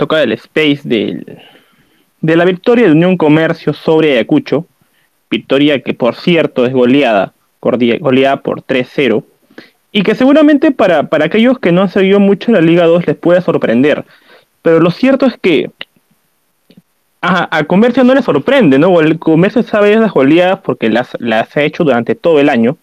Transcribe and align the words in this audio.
toca 0.00 0.22
el 0.22 0.32
space 0.32 0.80
del, 0.84 1.42
de 2.22 2.36
la 2.36 2.46
victoria 2.46 2.86
de 2.86 2.92
Unión 2.92 3.18
Comercio 3.18 3.74
sobre 3.74 4.12
Ayacucho, 4.12 4.64
victoria 5.30 5.82
que 5.82 5.92
por 5.92 6.14
cierto 6.14 6.64
es 6.64 6.72
goleada, 6.72 7.34
goleada 7.60 8.38
por 8.40 8.62
3-0, 8.62 9.22
y 9.92 10.02
que 10.02 10.14
seguramente 10.14 10.70
para, 10.70 11.10
para 11.10 11.26
aquellos 11.26 11.58
que 11.58 11.70
no 11.70 11.82
han 11.82 11.90
seguido 11.90 12.18
mucho 12.18 12.50
la 12.50 12.62
Liga 12.62 12.86
2 12.86 13.08
les 13.08 13.16
puede 13.16 13.42
sorprender. 13.42 14.06
Pero 14.62 14.80
lo 14.80 14.90
cierto 14.90 15.26
es 15.26 15.36
que 15.36 15.70
a, 17.20 17.62
Comercio 17.64 18.02
no 18.02 18.14
le 18.14 18.22
sorprende, 18.22 18.78
¿no? 18.78 18.98
El 19.02 19.18
Comercio 19.18 19.62
sabe 19.62 19.94
las 19.96 20.12
goleadas 20.12 20.60
porque 20.60 20.88
las, 20.88 21.10
las 21.18 21.54
ha 21.58 21.62
hecho 21.62 21.84
durante 21.84 22.14
todo 22.14 22.40
el 22.40 22.48
año. 22.48 22.78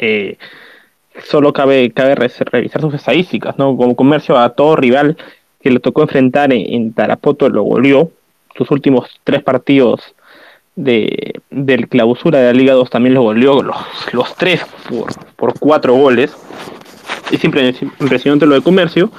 Eh, 0.00 0.38
solo 1.22 1.52
cabe, 1.52 1.92
cabe 1.92 2.16
revisar 2.16 2.80
sus 2.80 2.94
estadísticas, 2.94 3.56
¿no? 3.58 3.76
Como 3.76 3.94
Comercio 3.94 4.36
a 4.36 4.50
todo 4.50 4.74
rival 4.74 5.16
que 5.60 5.70
le 5.70 5.80
tocó 5.80 6.02
enfrentar 6.02 6.52
en, 6.52 6.92
Tarapoto 6.92 7.48
lo 7.48 7.62
goleó. 7.62 8.10
Sus 8.56 8.70
últimos 8.70 9.08
tres 9.24 9.42
partidos 9.42 10.00
de, 10.74 11.34
del 11.50 11.88
clausura 11.88 12.38
de 12.38 12.46
la 12.46 12.52
Liga 12.52 12.74
2 12.74 12.90
también 12.90 13.14
lo 13.14 13.22
goleó, 13.22 13.62
los, 13.62 13.76
los 14.12 14.34
tres 14.36 14.64
por, 14.88 15.08
por 15.36 15.58
cuatro 15.58 15.94
goles. 15.94 16.36
Es 17.30 17.44
impresionante 17.44 18.46
lo 18.46 18.54
de 18.54 18.62
Comercio. 18.62 19.10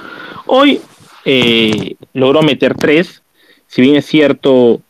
Hoy 0.46 0.80
eh, 1.24 1.94
logró 2.12 2.42
meter 2.42 2.74
tres. 2.74 3.22
Si 3.66 3.82
bien 3.82 3.96
es 3.96 4.06
cierto, 4.06 4.80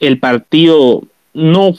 el 0.00 0.18
partido 0.18 1.02
no 1.32 1.74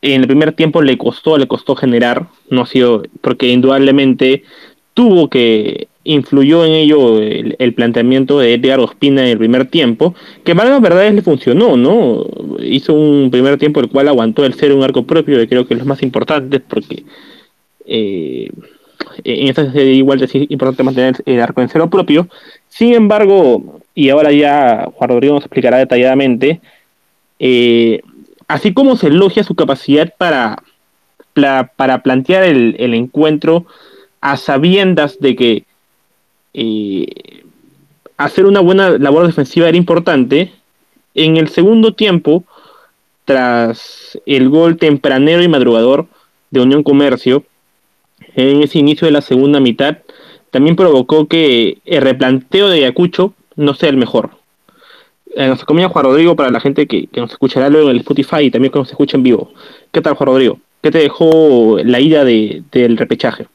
en 0.00 0.20
el 0.20 0.26
primer 0.26 0.52
tiempo 0.52 0.82
le 0.82 0.98
costó, 0.98 1.38
le 1.38 1.46
costó 1.46 1.76
generar, 1.76 2.26
no 2.50 2.62
ha 2.62 2.66
sido, 2.66 3.02
porque 3.20 3.48
indudablemente 3.48 4.44
tuvo 4.92 5.28
que 5.28 5.88
influyó 6.04 6.64
en 6.64 6.72
ello 6.72 7.18
el, 7.20 7.74
planteamiento 7.74 8.38
de 8.38 8.54
Edgar 8.54 8.78
Ospina 8.80 9.22
en 9.22 9.28
el 9.28 9.38
primer 9.38 9.66
tiempo, 9.66 10.14
que 10.44 10.54
para 10.54 10.70
las 10.70 10.80
verdades 10.80 11.14
le 11.14 11.22
funcionó, 11.22 11.76
¿no? 11.76 12.26
Hizo 12.60 12.92
un 12.94 13.30
primer 13.30 13.58
tiempo 13.58 13.80
el 13.80 13.88
cual 13.88 14.08
aguantó 14.08 14.44
el 14.44 14.54
ser 14.54 14.72
un 14.72 14.82
arco 14.82 15.04
propio, 15.04 15.38
que 15.38 15.48
creo 15.48 15.66
que 15.66 15.74
es 15.74 15.80
lo 15.80 15.86
más 15.86 16.02
importante, 16.02 16.60
porque 16.60 17.04
eh, 17.86 18.50
en 19.24 19.48
esta 19.48 19.64
igual 19.82 20.22
es 20.22 20.34
importante 20.34 20.82
mantener 20.82 21.16
el 21.24 21.40
arco 21.40 21.62
en 21.62 21.68
cero 21.70 21.88
propio. 21.88 22.28
Sin 22.68 22.92
embargo, 22.92 23.80
y 23.94 24.10
ahora 24.10 24.30
ya 24.30 24.90
Juan 24.94 25.10
Rodrigo 25.10 25.34
nos 25.34 25.44
explicará 25.44 25.78
detalladamente, 25.78 26.60
eh, 27.38 28.02
así 28.46 28.74
como 28.74 28.96
se 28.96 29.06
elogia 29.06 29.42
su 29.42 29.54
capacidad 29.54 30.12
para, 30.18 30.62
para, 31.76 32.02
plantear 32.02 32.44
el 32.44 32.94
encuentro 32.94 33.66
a 34.20 34.36
sabiendas 34.36 35.18
de 35.18 35.36
que 35.36 35.64
eh, 36.54 37.42
hacer 38.16 38.46
una 38.46 38.60
buena 38.60 38.90
labor 38.90 39.26
defensiva 39.26 39.68
era 39.68 39.76
importante. 39.76 40.52
En 41.14 41.36
el 41.36 41.48
segundo 41.48 41.94
tiempo, 41.94 42.44
tras 43.24 44.18
el 44.26 44.48
gol 44.48 44.76
tempranero 44.76 45.42
y 45.42 45.48
madrugador 45.48 46.06
de 46.50 46.60
Unión 46.60 46.82
Comercio, 46.82 47.44
en 48.36 48.62
ese 48.62 48.78
inicio 48.78 49.06
de 49.06 49.12
la 49.12 49.20
segunda 49.20 49.60
mitad, 49.60 49.98
también 50.50 50.76
provocó 50.76 51.26
que 51.26 51.78
el 51.84 52.02
replanteo 52.02 52.68
de 52.68 52.78
Ayacucho 52.78 53.34
no 53.56 53.74
sea 53.74 53.90
el 53.90 53.96
mejor. 53.96 54.30
Eh, 55.34 55.48
nos 55.48 55.62
acompaña 55.62 55.88
Juan 55.88 56.04
Rodrigo 56.04 56.36
para 56.36 56.50
la 56.50 56.60
gente 56.60 56.86
que, 56.86 57.08
nos 57.16 57.32
escuchará 57.32 57.68
luego 57.68 57.88
en 57.88 57.96
el 57.96 58.00
Spotify 58.00 58.42
y 58.42 58.50
también 58.50 58.72
que 58.72 58.78
nos 58.78 58.90
escucha 58.90 59.16
en 59.16 59.24
vivo. 59.24 59.52
¿Qué 59.90 60.00
tal, 60.00 60.14
Juan 60.14 60.28
Rodrigo? 60.28 60.58
¿Qué 60.80 60.90
te 60.90 60.98
dejó 60.98 61.78
la 61.82 61.98
ida 61.98 62.24
del 62.24 62.96
repechaje? 62.96 63.46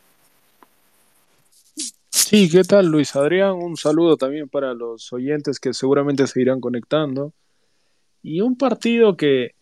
Sí, 2.29 2.47
¿qué 2.47 2.63
tal 2.63 2.85
Luis 2.85 3.15
Adrián? 3.15 3.53
Un 3.53 3.75
saludo 3.75 4.15
también 4.15 4.47
para 4.49 4.75
los 4.75 5.11
oyentes 5.11 5.59
que 5.59 5.73
seguramente 5.73 6.27
se 6.27 6.39
irán 6.39 6.61
conectando. 6.61 7.33
Y 8.21 8.41
un 8.41 8.55
partido 8.55 9.17
que, 9.17 9.55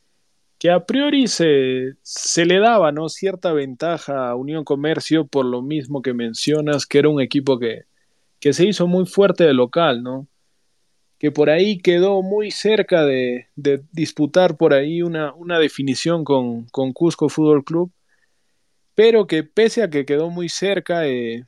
que 0.60 0.70
a 0.70 0.86
priori 0.86 1.28
se, 1.28 1.94
se 2.02 2.46
le 2.46 2.60
daba 2.60 2.92
¿no? 2.92 3.08
cierta 3.08 3.54
ventaja 3.54 4.28
a 4.28 4.36
Unión 4.36 4.66
Comercio 4.66 5.26
por 5.26 5.46
lo 5.46 5.62
mismo 5.62 6.02
que 6.02 6.14
mencionas, 6.14 6.86
que 6.86 7.00
era 7.00 7.08
un 7.08 7.22
equipo 7.22 7.58
que, 7.58 7.86
que 8.42 8.52
se 8.52 8.66
hizo 8.66 8.86
muy 8.86 9.06
fuerte 9.06 9.46
de 9.46 9.54
local, 9.54 10.04
¿no? 10.04 10.28
que 11.20 11.32
por 11.32 11.50
ahí 11.50 11.78
quedó 11.78 12.22
muy 12.22 12.52
cerca 12.52 13.06
de, 13.06 13.48
de 13.56 13.82
disputar 13.94 14.58
por 14.58 14.74
ahí 14.74 15.02
una, 15.02 15.34
una 15.36 15.58
definición 15.58 16.26
con, 16.26 16.66
con, 16.66 16.92
Cusco 16.92 17.30
Fútbol 17.30 17.64
Club, 17.64 17.94
pero 18.94 19.26
que 19.26 19.44
pese 19.44 19.84
a 19.84 19.90
que 19.90 20.06
quedó 20.06 20.30
muy 20.30 20.50
cerca, 20.50 21.08
eh, 21.08 21.46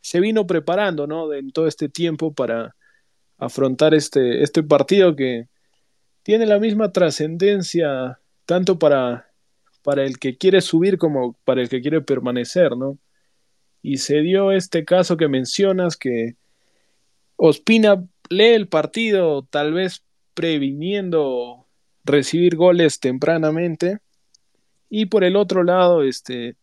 se 0.00 0.20
vino 0.20 0.46
preparando, 0.46 1.06
¿no? 1.06 1.32
En 1.32 1.50
todo 1.50 1.66
este 1.66 1.88
tiempo 1.88 2.32
para 2.32 2.74
afrontar 3.38 3.94
este, 3.94 4.42
este 4.42 4.62
partido 4.62 5.14
que 5.14 5.48
tiene 6.22 6.46
la 6.46 6.58
misma 6.58 6.92
trascendencia 6.92 8.20
tanto 8.44 8.78
para, 8.78 9.30
para 9.82 10.04
el 10.04 10.18
que 10.18 10.36
quiere 10.36 10.60
subir 10.60 10.98
como 10.98 11.34
para 11.44 11.62
el 11.62 11.68
que 11.68 11.80
quiere 11.80 12.00
permanecer, 12.00 12.76
¿no? 12.76 12.98
Y 13.82 13.98
se 13.98 14.20
dio 14.20 14.52
este 14.52 14.84
caso 14.84 15.16
que 15.16 15.28
mencionas 15.28 15.96
que 15.96 16.36
Ospina 17.36 18.04
lee 18.28 18.54
el 18.54 18.68
partido 18.68 19.42
tal 19.44 19.72
vez 19.72 20.02
previniendo 20.34 21.66
recibir 22.04 22.56
goles 22.56 23.00
tempranamente 23.00 23.98
y 24.90 25.06
por 25.06 25.24
el 25.24 25.36
otro 25.36 25.62
lado 25.62 26.02
este 26.02 26.56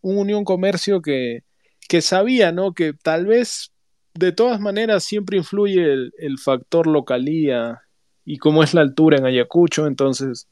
un 0.00 0.18
Unión 0.18 0.44
Comercio 0.44 1.02
que 1.02 1.42
que 1.86 2.02
sabía, 2.02 2.52
¿no? 2.52 2.72
Que 2.72 2.92
tal 2.92 3.26
vez 3.26 3.72
de 4.14 4.32
todas 4.32 4.60
maneras 4.60 5.04
siempre 5.04 5.38
influye 5.38 5.84
el, 6.18 6.38
factor 6.38 6.86
localía 6.86 7.82
y 8.24 8.38
cómo 8.38 8.62
es 8.62 8.74
la 8.74 8.80
altura 8.80 9.18
en 9.18 9.26
Ayacucho, 9.26 9.86
entonces 9.86 10.48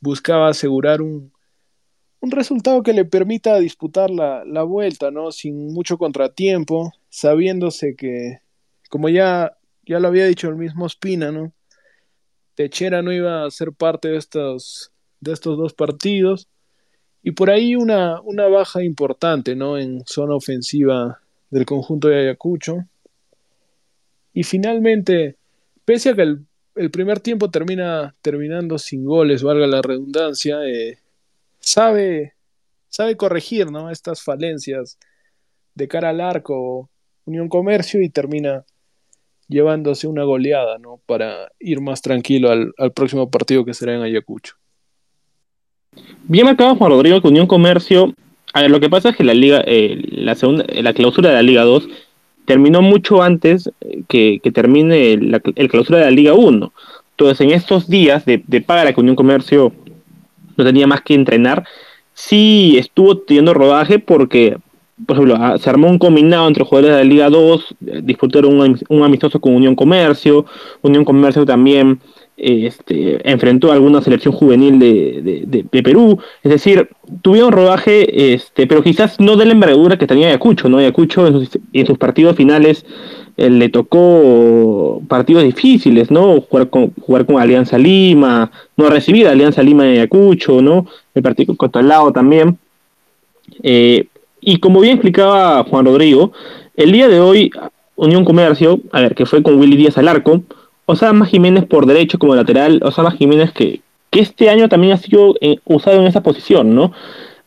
buscaba 0.00 0.48
asegurar 0.48 1.02
un, 1.02 1.32
un 2.20 2.30
resultado 2.30 2.82
que 2.82 2.92
le 2.92 3.04
permita 3.04 3.58
disputar 3.58 4.10
la, 4.10 4.44
la, 4.44 4.62
vuelta, 4.62 5.10
¿no? 5.10 5.30
Sin 5.32 5.72
mucho 5.72 5.98
contratiempo, 5.98 6.92
sabiéndose 7.08 7.94
que, 7.96 8.38
como 8.88 9.08
ya, 9.08 9.56
ya 9.86 10.00
lo 10.00 10.08
había 10.08 10.26
dicho 10.26 10.48
el 10.48 10.56
mismo 10.56 10.86
Espina, 10.86 11.30
¿no? 11.30 11.52
Techera 12.54 13.02
no 13.02 13.12
iba 13.12 13.44
a 13.44 13.50
ser 13.50 13.72
parte 13.72 14.08
de 14.08 14.16
estos, 14.16 14.92
de 15.20 15.32
estos 15.32 15.56
dos 15.56 15.74
partidos 15.74 16.48
y 17.22 17.32
por 17.32 17.50
ahí 17.50 17.74
una, 17.74 18.20
una 18.20 18.46
baja 18.46 18.82
importante, 18.82 19.56
¿no? 19.56 19.78
En 19.78 20.04
zona 20.06 20.34
ofensiva 20.34 21.20
del 21.50 21.66
conjunto 21.66 22.08
de 22.08 22.20
Ayacucho. 22.20 22.86
Y 24.32 24.44
finalmente, 24.44 25.36
pese 25.84 26.10
a 26.10 26.14
que 26.14 26.22
el, 26.22 26.90
primer 26.90 27.18
tiempo 27.20 27.50
termina 27.50 28.14
terminando 28.22 28.78
sin 28.78 29.04
goles, 29.04 29.42
valga 29.42 29.66
la 29.66 29.82
redundancia, 29.82 30.64
eh, 30.64 30.98
sabe, 31.58 32.34
sabe 32.88 33.16
corregir 33.16 33.72
¿no? 33.72 33.90
estas 33.90 34.22
falencias 34.22 34.96
de 35.74 35.88
cara 35.88 36.10
al 36.10 36.20
arco 36.20 36.88
Unión 37.24 37.48
Comercio 37.48 38.00
y 38.00 38.10
termina 38.10 38.64
llevándose 39.48 40.06
una 40.06 40.22
goleada 40.22 40.78
¿no? 40.78 41.00
para 41.04 41.50
ir 41.58 41.80
más 41.80 42.00
tranquilo 42.00 42.50
al, 42.50 42.72
al 42.78 42.92
próximo 42.92 43.28
partido 43.28 43.64
que 43.64 43.74
será 43.74 43.96
en 43.96 44.02
Ayacucho. 44.02 44.54
Bien 46.30 46.44
marcado 46.44 46.76
Juan 46.76 46.90
Rodrigo 46.90 47.22
con 47.22 47.30
Unión 47.30 47.46
Comercio. 47.46 48.12
A 48.52 48.60
ver, 48.60 48.70
lo 48.70 48.80
que 48.80 48.90
pasa 48.90 49.08
es 49.08 49.16
que 49.16 49.24
la 49.24 49.32
liga, 49.34 49.62
eh, 49.66 50.02
la 50.10 50.34
segunda, 50.34 50.64
la 50.68 50.92
clausura 50.92 51.30
de 51.30 51.36
la 51.36 51.42
Liga 51.42 51.62
2 51.62 51.88
terminó 52.44 52.82
mucho 52.82 53.22
antes 53.22 53.70
que, 54.08 54.40
termine 54.52 55.16
la, 55.16 55.40
el 55.54 55.68
clausura 55.68 55.98
de 55.98 56.04
la 56.04 56.10
Liga 56.10 56.34
1. 56.34 56.72
Entonces, 57.12 57.40
en 57.40 57.50
estos 57.50 57.88
días 57.88 58.24
de, 58.26 58.42
de 58.46 58.60
paga 58.60 58.92
que 58.92 59.00
Unión 59.00 59.16
Comercio 59.16 59.72
no 60.56 60.64
tenía 60.64 60.86
más 60.86 61.00
que 61.02 61.14
entrenar, 61.14 61.64
sí 62.12 62.76
estuvo 62.78 63.16
teniendo 63.18 63.54
rodaje 63.54 63.98
porque, 63.98 64.58
por 65.06 65.16
ejemplo, 65.16 65.36
ah, 65.38 65.56
se 65.58 65.70
armó 65.70 65.88
un 65.88 65.98
combinado 65.98 66.46
entre 66.48 66.64
jugadores 66.64 66.96
de 66.96 67.04
la 67.04 67.08
Liga 67.08 67.30
2, 67.30 67.76
eh, 67.86 68.00
disputaron 68.02 68.78
un 68.88 69.02
amistoso 69.02 69.40
con 69.40 69.54
Unión 69.54 69.74
Comercio, 69.74 70.44
Unión 70.82 71.04
Comercio 71.04 71.46
también 71.46 72.00
este, 72.38 73.30
enfrentó 73.30 73.70
a 73.70 73.74
alguna 73.74 74.00
selección 74.00 74.32
juvenil 74.32 74.78
de, 74.78 75.82
Perú, 75.82 76.18
es 76.42 76.50
decir, 76.50 76.88
tuvieron 77.22 77.52
rodaje, 77.52 78.34
este, 78.34 78.66
pero 78.66 78.82
quizás 78.82 79.18
no 79.18 79.36
de 79.36 79.46
la 79.46 79.52
envergadura 79.52 79.98
que 79.98 80.06
tenía 80.06 80.28
Ayacucho, 80.28 80.68
¿no? 80.68 80.78
Ayacucho 80.78 81.26
en 81.26 81.86
sus, 81.86 81.98
partidos 81.98 82.36
finales 82.36 82.86
eh, 83.36 83.50
le 83.50 83.68
tocó 83.68 85.02
partidos 85.08 85.42
difíciles, 85.42 86.10
¿no? 86.10 86.40
Jugar 86.42 86.70
con, 86.70 86.92
jugar 86.94 87.26
con 87.26 87.40
Alianza 87.40 87.76
Lima, 87.76 88.50
no 88.76 88.88
recibir 88.88 89.26
Alianza 89.26 89.62
Lima 89.62 89.84
en 89.84 89.92
Ayacucho, 89.92 90.62
¿no? 90.62 90.86
El 91.14 91.22
partido 91.22 91.56
contra 91.56 91.80
el 91.80 91.88
lado 91.88 92.12
también. 92.12 92.56
Eh, 93.62 94.06
y 94.40 94.58
como 94.58 94.80
bien 94.80 94.94
explicaba 94.94 95.64
Juan 95.64 95.86
Rodrigo, 95.86 96.32
el 96.76 96.92
día 96.92 97.08
de 97.08 97.18
hoy 97.18 97.50
Unión 97.96 98.24
Comercio, 98.24 98.78
a 98.92 99.00
ver, 99.00 99.16
que 99.16 99.26
fue 99.26 99.42
con 99.42 99.58
Willy 99.58 99.76
Díaz 99.76 99.98
al 99.98 100.06
arco, 100.06 100.42
Osama 100.90 101.26
Jiménez 101.26 101.66
por 101.66 101.84
derecho 101.84 102.18
como 102.18 102.34
lateral, 102.34 102.80
Osama 102.82 103.10
Jiménez 103.10 103.52
que, 103.52 103.82
que 104.10 104.20
este 104.20 104.48
año 104.48 104.70
también 104.70 104.94
ha 104.94 104.96
sido 104.96 105.34
eh, 105.42 105.58
usado 105.66 106.00
en 106.00 106.06
esa 106.06 106.22
posición, 106.22 106.74
¿no? 106.74 106.92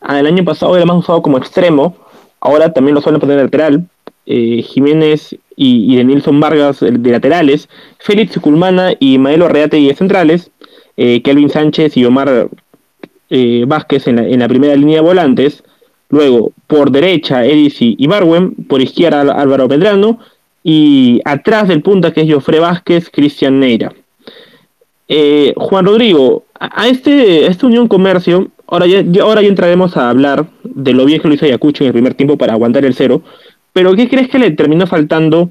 Ah, 0.00 0.20
el 0.20 0.28
año 0.28 0.44
pasado 0.44 0.76
era 0.76 0.86
más 0.86 0.96
usado 0.96 1.22
como 1.22 1.38
extremo, 1.38 1.96
ahora 2.40 2.72
también 2.72 2.94
lo 2.94 3.00
suelen 3.00 3.20
poner 3.20 3.38
lateral. 3.38 3.84
Eh, 4.26 4.62
Jiménez 4.62 5.36
y, 5.56 5.96
de 5.96 6.04
Nilson 6.04 6.38
Vargas 6.38 6.78
de 6.78 7.10
laterales, 7.10 7.68
Félix 7.98 8.38
Culmana 8.38 8.92
y 9.00 9.18
Maelo 9.18 9.48
Reate 9.48 9.76
de 9.76 9.94
centrales, 9.96 10.52
eh, 10.96 11.20
Kelvin 11.22 11.50
Sánchez 11.50 11.96
y 11.96 12.04
Omar 12.04 12.48
Vázquez 13.66 14.06
en 14.06 14.38
la, 14.38 14.48
primera 14.48 14.76
línea 14.76 14.98
de 14.98 15.02
volantes, 15.02 15.64
luego 16.10 16.52
por 16.68 16.92
derecha 16.92 17.44
Edisi 17.44 17.96
y 17.98 18.06
Barwen, 18.06 18.54
por 18.68 18.80
izquierda 18.80 19.32
Álvaro 19.32 19.66
Pedrano 19.66 20.20
y 20.62 21.20
atrás 21.24 21.68
del 21.68 21.82
punta 21.82 22.12
que 22.12 22.22
es 22.22 22.32
Jofre 22.32 22.60
Vázquez, 22.60 23.10
Cristian 23.10 23.60
Neira. 23.60 23.92
Eh, 25.08 25.52
Juan 25.56 25.84
Rodrigo, 25.84 26.44
a 26.58 26.88
este, 26.88 27.46
esta 27.46 27.66
Unión 27.66 27.88
Comercio, 27.88 28.50
ahora 28.66 28.86
ya, 28.86 29.02
ahora 29.22 29.42
ya 29.42 29.48
entraremos 29.48 29.96
a 29.96 30.08
hablar 30.08 30.46
de 30.64 30.92
lo 30.92 31.04
bien 31.04 31.20
que 31.20 31.28
lo 31.28 31.34
hizo 31.34 31.44
Ayacucho 31.44 31.84
en 31.84 31.88
el 31.88 31.92
primer 31.92 32.14
tiempo 32.14 32.38
para 32.38 32.54
aguantar 32.54 32.84
el 32.84 32.94
cero, 32.94 33.22
pero 33.72 33.94
¿qué 33.94 34.08
crees 34.08 34.28
que 34.28 34.38
le 34.38 34.50
terminó 34.52 34.86
faltando, 34.86 35.50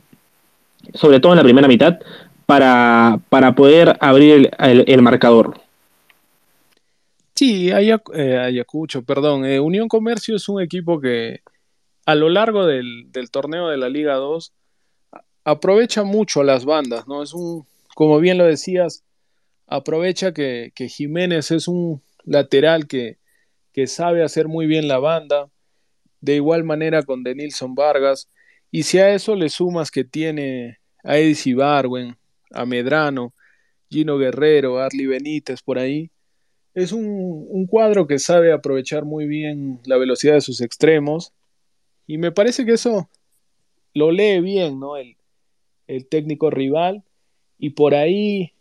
sobre 0.93 1.19
todo 1.19 1.33
en 1.33 1.37
la 1.37 1.43
primera 1.43 1.67
mitad, 1.67 1.99
para, 2.45 3.19
para 3.29 3.55
poder 3.55 3.97
abrir 3.99 4.51
el, 4.59 5.01
marcador? 5.01 5.59
Sí, 7.35 7.69
eh, 7.69 8.37
Ayacucho, 8.37 9.03
perdón. 9.03 9.45
Eh, 9.45 9.59
Unión 9.59 9.87
Comercio 9.87 10.35
es 10.35 10.47
un 10.49 10.61
equipo 10.61 10.99
que 10.99 11.41
a 12.05 12.15
lo 12.15 12.29
largo 12.29 12.65
del, 12.65 13.09
torneo 13.31 13.69
de 13.69 13.77
la 13.77 13.89
Liga 13.89 14.15
2 14.15 14.53
aprovecha 15.43 16.03
mucho 16.03 16.43
las 16.43 16.65
bandas, 16.65 17.07
¿no? 17.07 17.23
Es 17.23 17.33
un, 17.33 17.65
como 17.95 18.19
bien 18.19 18.37
lo 18.37 18.45
decías, 18.45 19.03
aprovecha 19.67 20.33
que, 20.33 20.71
Jiménez 20.75 21.51
es 21.51 21.67
un 21.67 22.01
lateral 22.23 22.87
que, 22.87 23.17
que 23.73 23.87
sabe 23.87 24.23
hacer 24.23 24.47
muy 24.47 24.67
bien 24.67 24.87
la 24.87 24.99
banda, 24.99 25.49
de 26.19 26.35
igual 26.35 26.63
manera 26.63 27.03
con 27.03 27.23
Denilson 27.23 27.73
Vargas. 27.75 28.29
Y 28.69 28.83
si 28.83 28.99
a 28.99 29.13
eso 29.13 29.35
le 29.35 29.49
sumas 29.49 29.91
que 29.91 30.03
tiene 30.03 30.79
a 31.03 31.17
Edis 31.17 31.55
Barwen, 31.55 32.15
a 32.51 32.65
Medrano, 32.65 33.33
Gino 33.89 34.17
Guerrero, 34.17 34.79
Arli 34.79 35.05
Benítez 35.07 35.61
por 35.61 35.79
ahí, 35.79 36.11
es 36.73 36.93
un, 36.93 37.67
cuadro 37.67 38.07
que 38.07 38.19
sabe 38.19 38.53
aprovechar 38.53 39.03
muy 39.03 39.25
bien 39.25 39.79
la 39.85 39.97
velocidad 39.97 40.35
de 40.35 40.41
sus 40.41 40.61
extremos. 40.61 41.33
Y 42.07 42.17
me 42.17 42.31
parece 42.31 42.65
que 42.65 42.73
eso 42.73 43.09
lo 43.93 44.11
lee 44.11 44.39
bien, 44.39 44.79
¿no? 44.79 44.95
El, 44.95 45.17
el 45.95 46.07
técnico 46.07 46.49
rival. 46.49 47.03
Y 47.57 47.71
por 47.71 47.95
ahí, 47.95 48.53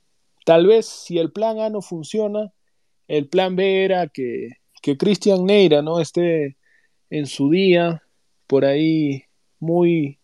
tal 0.44 0.66
vez 0.66 0.86
si 0.86 1.18
el 1.18 1.32
plan 1.32 1.58
A 1.60 1.70
no 1.70 1.80
funciona, 1.80 2.52
el 3.08 3.28
plan 3.28 3.56
B 3.56 3.84
era 3.84 4.08
que, 4.08 4.50
que 4.82 4.96
Cristian 4.96 5.44
Neira, 5.44 5.82
¿no? 5.82 6.00
Esté 6.00 6.56
en 7.08 7.26
su 7.26 7.50
día, 7.50 8.02
por 8.46 8.64
ahí 8.64 9.24
muy, 9.58 10.18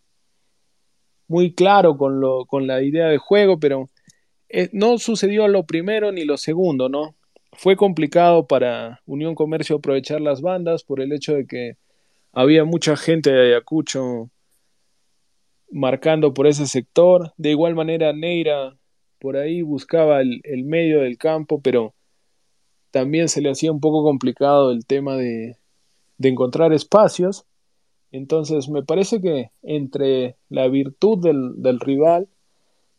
muy 1.28 1.54
claro 1.54 1.96
con, 1.96 2.20
lo, 2.20 2.44
con 2.46 2.66
la 2.66 2.82
idea 2.82 3.06
de 3.06 3.18
juego, 3.18 3.58
pero 3.58 3.90
eh, 4.48 4.68
no 4.72 4.98
sucedió 4.98 5.48
lo 5.48 5.64
primero 5.64 6.12
ni 6.12 6.24
lo 6.24 6.36
segundo, 6.36 6.88
¿no? 6.88 7.16
Fue 7.52 7.76
complicado 7.76 8.46
para 8.46 9.00
Unión 9.06 9.34
Comercio 9.34 9.76
aprovechar 9.76 10.20
las 10.20 10.42
bandas 10.42 10.84
por 10.84 11.00
el 11.00 11.12
hecho 11.12 11.34
de 11.34 11.46
que 11.46 11.76
había 12.32 12.64
mucha 12.64 12.96
gente 12.96 13.30
de 13.30 13.46
Ayacucho 13.46 14.30
marcando 15.70 16.34
por 16.34 16.46
ese 16.46 16.66
sector. 16.66 17.32
De 17.36 17.50
igual 17.50 17.74
manera, 17.74 18.12
Neira 18.12 18.76
por 19.18 19.36
ahí 19.36 19.62
buscaba 19.62 20.20
el, 20.20 20.40
el 20.44 20.64
medio 20.64 21.00
del 21.00 21.18
campo, 21.18 21.60
pero 21.60 21.94
también 22.90 23.28
se 23.28 23.40
le 23.40 23.50
hacía 23.50 23.72
un 23.72 23.80
poco 23.80 24.02
complicado 24.02 24.70
el 24.70 24.86
tema 24.86 25.16
de, 25.16 25.58
de 26.18 26.28
encontrar 26.28 26.72
espacios. 26.72 27.44
Entonces 28.12 28.68
me 28.68 28.82
parece 28.82 29.20
que 29.20 29.50
entre 29.62 30.36
la 30.48 30.68
virtud 30.68 31.18
del, 31.18 31.80
rival, 31.80 32.28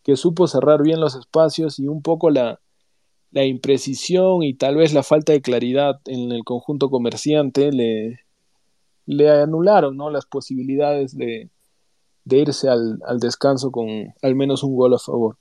que 0.04 0.16
supo 0.16 0.48
cerrar 0.48 0.84
bien 0.84 1.00
los 1.00 1.16
espacios 1.16 1.80
y 1.80 1.88
un 1.88 2.02
poco 2.02 2.30
la, 2.30 2.60
la, 3.32 3.46
imprecisión 3.46 4.44
y 4.44 4.54
tal 4.54 4.76
vez 4.76 4.94
la 4.94 5.04
falta 5.04 5.34
de 5.34 5.42
claridad 5.42 6.00
en 6.06 6.32
el 6.32 6.44
conjunto 6.44 6.90
comerciante, 6.90 7.72
le, 7.72 8.20
le 9.06 9.30
anularon 9.30 9.98
¿no? 9.98 10.10
las 10.10 10.26
posibilidades 10.26 11.18
de, 11.18 11.50
de 12.28 12.38
irse 12.40 12.70
al, 12.70 13.00
al 13.06 13.20
descanso 13.20 13.72
con 13.72 13.88
al 14.22 14.36
menos 14.36 14.64
un 14.64 14.76
gol 14.76 14.94
a 14.94 15.00
favor. 15.00 15.38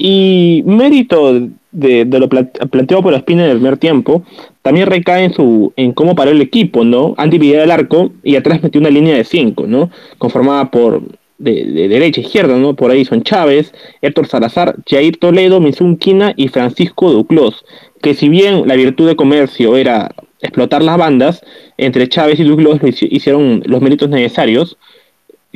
Y 0.00 0.62
mérito 0.64 1.40
de, 1.72 2.04
lo 2.04 2.28
planteado 2.28 3.02
por 3.02 3.14
Espina 3.14 3.44
en 3.44 3.50
el 3.50 3.56
primer 3.56 3.78
tiempo 3.78 4.22
también 4.62 4.86
recae 4.86 5.24
en 5.24 5.32
su 5.32 5.72
en 5.74 5.92
cómo 5.92 6.14
paró 6.14 6.30
el 6.30 6.40
equipo, 6.40 6.84
¿no? 6.84 7.14
Han 7.16 7.30
dividido 7.30 7.64
el 7.64 7.70
arco 7.72 8.12
y 8.22 8.36
atrás 8.36 8.62
metió 8.62 8.80
una 8.80 8.90
línea 8.90 9.16
de 9.16 9.24
cinco, 9.24 9.66
¿no? 9.66 9.90
Conformada 10.18 10.70
por 10.70 11.02
de, 11.38 11.88
derecha 11.88 12.20
a 12.20 12.24
izquierda, 12.24 12.56
¿no? 12.56 12.74
Por 12.74 12.92
ahí 12.92 13.04
son 13.04 13.24
Chávez, 13.24 13.74
Héctor 14.00 14.28
Salazar, 14.28 14.76
Jair 14.86 15.16
Toledo, 15.16 15.60
Mizun 15.60 15.96
Quina 15.96 16.32
y 16.36 16.46
Francisco 16.46 17.10
Duclos, 17.10 17.64
que 18.00 18.14
si 18.14 18.28
bien 18.28 18.68
la 18.68 18.76
virtud 18.76 19.08
de 19.08 19.16
comercio 19.16 19.76
era 19.76 20.14
explotar 20.40 20.82
las 20.82 20.98
bandas, 20.98 21.42
entre 21.76 22.08
Chávez 22.08 22.38
y 22.40 22.44
Duclos 22.44 22.78
hicieron 22.82 23.62
los 23.66 23.80
méritos 23.80 24.08
necesarios, 24.08 24.76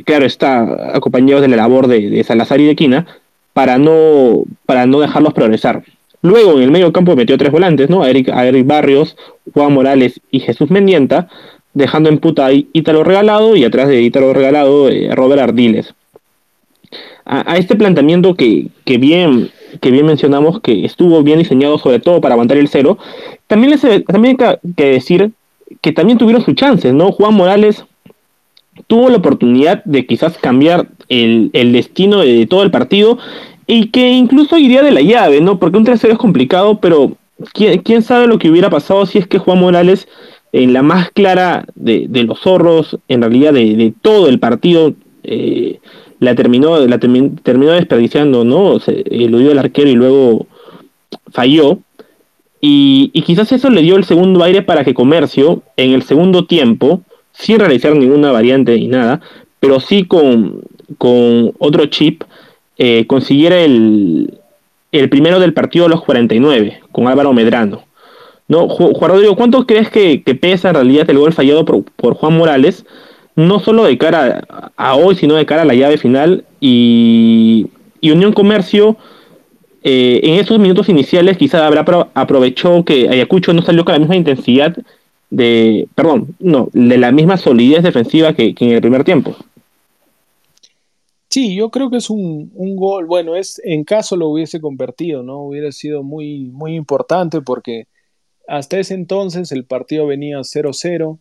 claro 0.05 0.25
está, 0.25 0.95
acompañados 0.95 1.41
de 1.41 1.47
la 1.47 1.57
labor 1.57 1.87
de, 1.87 2.23
Salazar 2.23 2.59
y 2.59 2.65
de 2.65 2.75
Quina, 2.75 3.05
para 3.53 3.77
no, 3.77 4.43
para 4.65 4.85
no 4.85 4.99
dejarlos 4.99 5.33
progresar. 5.33 5.83
Luego 6.21 6.53
en 6.53 6.63
el 6.63 6.71
medio 6.71 6.93
campo 6.93 7.15
metió 7.15 7.37
tres 7.37 7.51
volantes, 7.51 7.89
¿no? 7.89 8.01
A 8.01 8.09
Eric, 8.09 8.65
Barrios, 8.65 9.17
Juan 9.53 9.73
Morales 9.73 10.21
y 10.31 10.39
Jesús 10.39 10.71
Mendienta, 10.71 11.27
dejando 11.73 12.09
en 12.09 12.19
puta 12.19 12.47
a 12.47 12.53
Ítalo 12.53 13.03
Regalado 13.03 13.55
y 13.55 13.65
atrás 13.65 13.89
de 13.89 14.01
Ítalo 14.01 14.33
Regalado 14.33 14.89
eh, 14.89 15.09
Robert 15.13 15.41
Ardiles. 15.41 15.93
A, 17.25 17.57
este 17.57 17.75
planteamiento 17.75 18.35
que, 18.35 18.67
que, 18.85 18.97
bien, 18.97 19.49
que 19.81 19.91
bien 19.91 20.05
mencionamos, 20.05 20.59
que 20.61 20.85
estuvo 20.85 21.23
bien 21.23 21.39
diseñado 21.39 21.77
sobre 21.77 21.99
todo 21.99 22.21
para 22.21 22.35
aguantar 22.35 22.57
el 22.57 22.67
cero, 22.67 22.97
también, 23.47 23.79
también 24.07 24.37
hay 24.39 24.57
que 24.75 24.85
decir 24.85 25.31
que 25.81 25.91
también 25.91 26.17
tuvieron 26.17 26.43
sus 26.43 26.55
chances, 26.55 26.93
¿no? 26.93 27.11
Juan 27.11 27.33
Morales 27.33 27.85
tuvo 28.87 29.09
la 29.09 29.17
oportunidad 29.17 29.83
de 29.85 30.05
quizás 30.05 30.37
cambiar 30.37 30.87
el, 31.09 31.51
destino 31.51 32.19
de 32.19 32.45
todo 32.47 32.63
el 32.63 32.71
partido 32.71 33.17
y 33.67 33.87
que 33.87 34.11
incluso 34.11 34.57
iría 34.57 34.81
de 34.81 34.91
la 34.91 35.01
llave, 35.01 35.41
¿no? 35.41 35.59
Porque 35.59 35.77
un 35.77 35.83
3 35.83 36.03
es 36.03 36.17
complicado, 36.17 36.79
pero 36.79 37.15
¿quién, 37.53 38.01
sabe 38.01 38.27
lo 38.27 38.39
que 38.39 38.49
hubiera 38.49 38.69
pasado 38.69 39.05
si 39.05 39.19
es 39.19 39.27
que 39.27 39.39
Juan 39.39 39.59
Morales, 39.59 40.07
en 40.51 40.73
la 40.73 40.81
más 40.83 41.11
clara 41.11 41.65
de, 41.75 42.07
los 42.23 42.39
zorros, 42.39 42.97
en 43.07 43.21
realidad 43.21 43.53
de, 43.53 43.93
todo 44.01 44.27
el 44.27 44.39
partido, 44.39 44.93
eh, 45.23 45.79
la 46.23 46.35
terminó, 46.35 46.77
la 46.85 46.99
terminó 46.99 47.71
desperdiciando, 47.71 48.43
¿no? 48.43 48.79
Se 48.79 49.03
eludió 49.09 49.51
el 49.51 49.59
arquero 49.59 49.89
y 49.89 49.95
luego 49.95 50.47
falló. 51.31 51.79
Y, 52.61 53.11
y, 53.13 53.23
quizás 53.23 53.51
eso 53.51 53.69
le 53.69 53.81
dio 53.81 53.97
el 53.97 54.05
segundo 54.05 54.41
aire 54.43 54.61
para 54.61 54.85
que 54.85 54.93
Comercio, 54.93 55.63
en 55.75 55.91
el 55.91 56.03
segundo 56.03 56.45
tiempo, 56.45 57.01
sin 57.33 57.59
realizar 57.59 57.93
ninguna 57.95 58.31
variante 58.31 58.75
ni 58.75 58.87
nada, 58.87 59.19
pero 59.59 59.81
sí 59.81 60.05
con, 60.05 60.61
con 60.97 61.53
otro 61.59 61.85
chip, 61.87 62.23
eh, 62.77 63.05
consiguiera 63.07 63.59
el, 63.61 64.39
el 64.93 65.09
primero 65.09 65.39
del 65.39 65.53
partido 65.53 65.85
a 65.85 65.89
los 65.89 66.01
49, 66.03 66.81
con 66.91 67.07
Álvaro 67.07 67.33
Medrano. 67.33 67.83
¿No? 68.47 68.67
Juan 68.67 69.11
Rodrigo, 69.11 69.35
¿cuánto 69.35 69.65
crees 69.65 69.89
que, 69.89 70.21
pesa 70.39 70.69
en 70.69 70.75
realidad 70.75 71.09
el 71.09 71.17
gol 71.17 71.33
fallado 71.33 71.65
por, 71.65 72.13
Juan 72.13 72.37
Morales? 72.37 72.85
No 73.35 73.59
solo 73.59 73.83
de 73.83 73.97
cara 73.97 74.43
a, 74.77 74.95
hoy, 74.95 75.15
sino 75.15 75.35
de 75.35 75.45
cara 75.45 75.63
a 75.63 75.65
la 75.65 75.73
llave 75.73 75.97
final. 75.97 76.45
Y, 76.59 77.67
Unión 78.01 78.33
Comercio, 78.33 78.97
eh, 79.81 80.19
en 80.23 80.35
esos 80.35 80.59
minutos 80.59 80.89
iniciales, 80.89 81.37
quizá 81.37 81.65
habrá 81.65 81.85
aprovechó 82.13 82.83
que 82.85 83.09
Ayacucho 83.09 83.53
no 83.53 83.61
salió 83.61 83.85
con 83.85 83.93
la 83.93 83.99
misma 83.99 84.15
intensidad 84.15 84.75
de, 85.33 85.87
perdón, 85.95 86.35
no, 86.39 86.69
de 86.73 86.97
la 86.97 87.11
misma 87.11 87.37
solidez 87.37 87.81
defensiva 87.81 88.33
que, 88.33 88.53
en 88.57 88.69
el 88.69 88.81
primer 88.81 89.03
tiempo. 89.03 89.35
Sí, 91.29 91.55
yo 91.55 91.71
creo 91.71 91.89
que 91.89 91.97
es 91.97 92.11
un, 92.11 92.51
gol, 92.75 93.07
bueno, 93.07 93.35
es 93.35 93.59
en 93.63 93.83
caso 93.83 94.15
lo 94.15 94.27
hubiese 94.27 94.61
convertido, 94.61 95.23
¿no? 95.23 95.39
Hubiera 95.39 95.71
sido 95.71 96.03
muy, 96.03 96.51
muy 96.51 96.75
importante 96.75 97.41
porque 97.41 97.87
hasta 98.47 98.77
ese 98.77 98.93
entonces 98.93 99.51
el 99.51 99.65
partido 99.65 100.05
venía 100.05 100.37
0-0, 100.37 101.17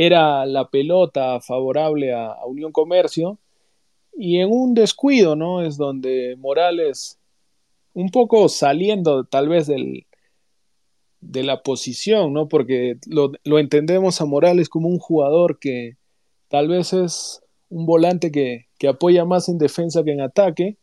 era 0.00 0.46
la 0.46 0.70
pelota 0.70 1.40
favorable 1.40 2.14
a, 2.14 2.36
Unión 2.46 2.70
Comercio 2.70 3.40
y 4.16 4.38
en 4.38 4.48
un 4.48 4.72
descuido, 4.72 5.34
¿no? 5.34 5.60
Es 5.60 5.76
donde 5.76 6.36
Morales, 6.38 7.18
un 7.94 8.08
poco 8.10 8.48
saliendo 8.48 9.24
tal 9.24 9.48
vez 9.48 9.66
del, 9.66 10.06
de 11.20 11.42
la 11.42 11.64
posición, 11.64 12.32
¿no? 12.32 12.48
Porque 12.48 12.98
lo, 13.08 13.32
entendemos 13.58 14.20
a 14.20 14.24
Morales 14.24 14.68
como 14.68 14.86
un 14.88 15.00
jugador 15.00 15.58
que 15.58 15.96
tal 16.46 16.68
vez 16.68 16.92
es 16.92 17.42
un 17.68 17.84
volante 17.84 18.30
que, 18.30 18.68
apoya 18.88 19.24
más 19.24 19.48
en 19.48 19.58
defensa 19.58 20.04
que 20.04 20.12
en 20.12 20.20
ataque. 20.20 20.76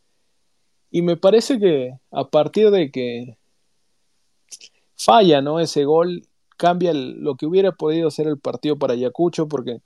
Y 0.92 1.04
me 1.04 1.16
parece 1.16 1.58
que 1.58 1.94
a 2.12 2.28
partir 2.28 2.70
de 2.70 2.92
que 2.92 3.38
falla, 4.98 5.42
¿no? 5.42 5.62
Ese 5.62 5.86
gol 5.86 6.28
cambia 6.58 6.94
lo 6.94 7.36
que 7.36 7.46
hubiera 7.46 7.72
podido 7.72 8.10
ser 8.12 8.28
el 8.28 8.40
partido 8.40 8.78
para 8.78 8.94
Ayacucho, 8.94 9.48
porque 9.48 9.82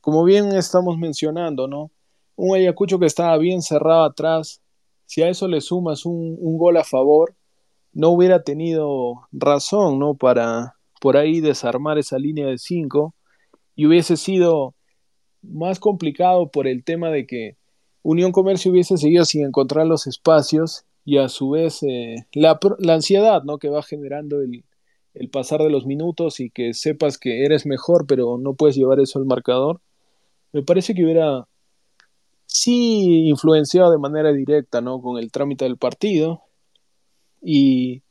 como 0.00 0.24
bien 0.24 0.52
estamos 0.52 0.98
mencionando, 0.98 1.68
¿no? 1.68 1.90
Un 2.36 2.56
Ayacucho 2.56 2.98
que 2.98 3.06
estaba 3.06 3.36
bien 3.38 3.62
cerrado 3.62 4.04
atrás, 4.04 4.60
si 5.06 5.22
a 5.22 5.28
eso 5.28 5.48
le 5.48 5.60
sumas 5.60 6.06
un, 6.06 6.36
gol 6.58 6.76
a 6.76 6.84
favor, 6.84 7.34
no 7.92 8.10
hubiera 8.10 8.42
tenido 8.42 9.28
razón, 9.30 9.98
¿no? 9.98 10.14
Para 10.14 10.76
por 11.00 11.16
ahí 11.16 11.40
desarmar 11.40 11.98
esa 11.98 12.18
línea 12.18 12.46
de 12.46 12.58
5 12.58 13.14
y 13.76 13.86
hubiese 13.86 14.16
sido 14.16 14.74
más 15.42 15.80
complicado 15.80 16.50
por 16.50 16.66
el 16.66 16.84
tema 16.84 17.10
de 17.10 17.26
que 17.26 17.56
Unión 18.02 18.32
Comercio 18.32 18.72
hubiese 18.72 18.96
seguido 18.96 19.24
sin 19.24 19.44
encontrar 19.44 19.86
los 19.86 20.06
espacios 20.06 20.84
y 21.04 21.18
a 21.18 21.28
su 21.28 21.50
vez 21.50 21.82
eh, 21.82 22.26
la, 22.32 22.58
la, 22.78 22.94
ansiedad 22.94 23.42
¿no? 23.44 23.58
que 23.58 23.68
va 23.68 23.82
generando 23.82 24.40
el, 24.40 24.64
el, 25.14 25.30
pasar 25.30 25.60
de 25.60 25.70
los 25.70 25.86
minutos 25.86 26.40
y 26.40 26.50
que 26.50 26.74
sepas 26.74 27.18
que 27.18 27.44
eres 27.44 27.66
mejor 27.66 28.06
pero 28.06 28.38
no 28.38 28.54
puedes 28.54 28.76
llevar 28.76 29.00
eso 29.00 29.18
al 29.18 29.26
marcador, 29.26 29.80
me 30.52 30.62
parece 30.62 30.94
que 30.94 31.04
hubiera 31.04 31.46
sí 32.46 33.28
influenciado 33.28 33.90
de 33.90 33.98
manera 33.98 34.32
directa 34.32 34.80
¿no? 34.80 35.00
con 35.00 35.18
el 35.18 35.32
trámite 35.32 35.64
del 35.64 35.78
partido 35.78 36.42
y, 37.40 38.02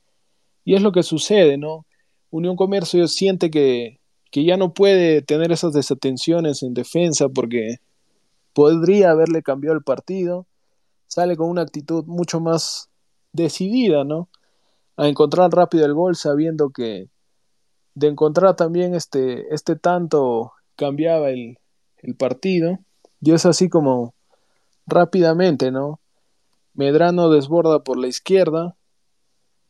y 0.66 0.76
es 0.76 0.82
lo 0.82 0.92
que 0.92 1.04
sucede, 1.04 1.58
¿no? 1.58 1.86
Unión 2.30 2.56
Comercio 2.56 3.08
siente 3.08 3.50
que, 3.50 4.00
que 4.32 4.46
ya 4.46 4.58
no 4.58 4.74
puede 4.74 5.22
tener 5.22 5.52
esas 5.52 5.74
desatenciones 5.74 6.64
en 6.64 6.74
defensa 6.74 7.30
porque 7.30 7.78
podría 8.54 9.12
haberle 9.12 9.44
cambiado 9.44 9.76
el 9.76 9.84
partido, 9.84 10.48
sale 11.08 11.36
con 11.36 11.50
una 11.50 11.62
actitud 11.62 12.06
mucho 12.06 12.40
más 12.40 12.90
decidida, 13.34 14.04
¿no? 14.04 14.30
A 14.98 15.08
encontrar 15.08 15.52
rápido 15.52 15.86
el 15.86 15.94
gol 15.94 16.16
sabiendo 16.16 16.70
que 16.70 17.10
de 17.94 18.08
encontrar 18.08 18.56
también 18.56 18.96
este, 18.96 19.54
este 19.54 19.76
tanto 19.76 20.54
cambiaba 20.76 21.30
el, 21.30 21.58
el 21.98 22.16
partido. 22.16 22.80
Y 23.22 23.34
es 23.34 23.46
así 23.46 23.70
como 23.70 24.16
rápidamente, 24.88 25.72
¿no? 25.72 26.00
Medrano 26.74 27.30
desborda 27.30 27.84
por 27.84 27.98
la 27.98 28.08
izquierda. 28.08 28.76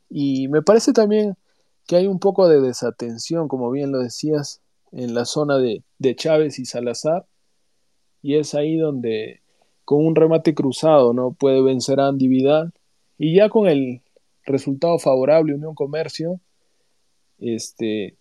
Y 0.09 0.47
me 0.47 0.61
parece 0.61 0.93
también 0.93 1.35
que 1.87 1.95
hay 1.95 2.07
un 2.07 2.19
poco 2.19 2.47
de 2.47 2.61
desatención, 2.61 3.47
como 3.47 3.71
bien 3.71 3.91
lo 3.91 3.99
decías, 3.99 4.61
en 4.91 5.13
la 5.13 5.25
zona 5.25 5.57
de, 5.57 5.83
de 5.99 6.15
Chávez 6.15 6.59
y 6.59 6.65
Salazar. 6.65 7.25
Y 8.21 8.35
es 8.35 8.53
ahí 8.53 8.77
donde 8.77 9.41
con 9.83 10.05
un 10.05 10.15
remate 10.15 10.53
cruzado 10.53 11.13
no 11.13 11.33
puede 11.33 11.61
vencer 11.61 11.99
a 11.99 12.07
Andy 12.07 12.27
Vidal. 12.27 12.73
Y 13.17 13.35
ya 13.35 13.49
con 13.49 13.67
el 13.67 14.01
resultado 14.45 14.97
favorable 14.99 15.55
Unión 15.55 15.75
Comercio 15.75 16.39
este 17.39 18.17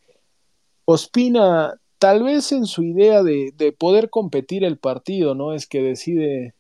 Ospina 0.85 1.75
tal 1.99 2.23
vez 2.23 2.53
en 2.53 2.67
su 2.67 2.83
idea 2.83 3.23
de, 3.23 3.53
de, 3.57 3.73
poder 3.73 4.11
competir 4.11 4.65
el 4.65 4.79
partido 4.79 5.35
no 5.35 5.55
es 5.55 5.67
que 5.67 5.83
decide 5.83 6.55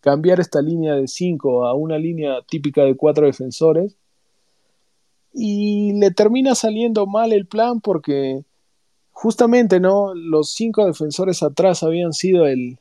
cambiar 0.00 0.40
esta 0.40 0.60
línea 0.60 0.94
de 0.94 1.06
5 1.06 1.66
a 1.66 1.74
una 1.74 1.98
línea 1.98 2.42
típica 2.48 2.82
de 2.82 2.96
cuatro 2.96 3.26
defensores 3.26 3.96
y 5.32 5.92
le 5.94 6.10
termina 6.10 6.54
saliendo 6.54 7.06
mal 7.06 7.32
el 7.32 7.46
plan 7.46 7.80
porque 7.80 8.44
justamente, 9.12 9.80
¿no? 9.80 10.14
Los 10.14 10.52
cinco 10.52 10.84
defensores 10.84 11.42
atrás 11.42 11.82
habían 11.82 12.12
sido 12.12 12.46
el, 12.46 12.78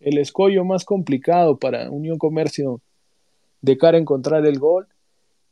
el 0.00 0.18
escollo 0.18 0.64
más 0.64 0.84
complicado 0.84 1.58
para 1.58 1.90
Unión 1.90 2.18
Comercio 2.18 2.80
de 3.62 3.78
cara 3.78 3.96
a 3.96 4.00
encontrar 4.00 4.44
el 4.46 4.58
gol. 4.58 4.86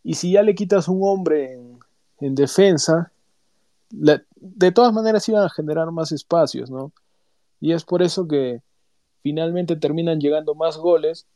Y 0.08 0.14
si 0.14 0.32
ya 0.32 0.42
le 0.42 0.54
quitas 0.54 0.88
un 0.88 1.00
hombre 1.02 1.52
en, 1.52 1.78
en 2.20 2.34
defensa, 2.34 3.12
de 3.90 4.72
todas 4.72 4.90
maneras 4.94 5.28
iban 5.28 5.44
a 5.44 5.50
generar 5.50 5.90
más 5.90 6.12
espacios, 6.12 6.70
¿no? 6.70 6.92
Y 7.60 7.72
es 7.72 7.84
por 7.84 8.00
eso 8.00 8.26
que 8.26 8.62
finalmente 9.22 9.76
terminan 9.76 10.18
llegando 10.18 10.54
más 10.54 10.78
goles 10.78 11.26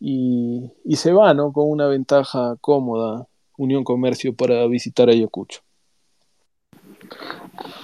y, 0.00 0.72
se 0.96 1.12
va, 1.12 1.34
¿no? 1.34 1.52
Con 1.52 1.70
una 1.70 1.86
ventaja 1.86 2.56
cómoda 2.60 3.28
Unión 3.56 3.84
Comercio 3.84 4.34
para 4.34 4.66
visitar 4.66 5.08
Ayacucho. 5.08 5.60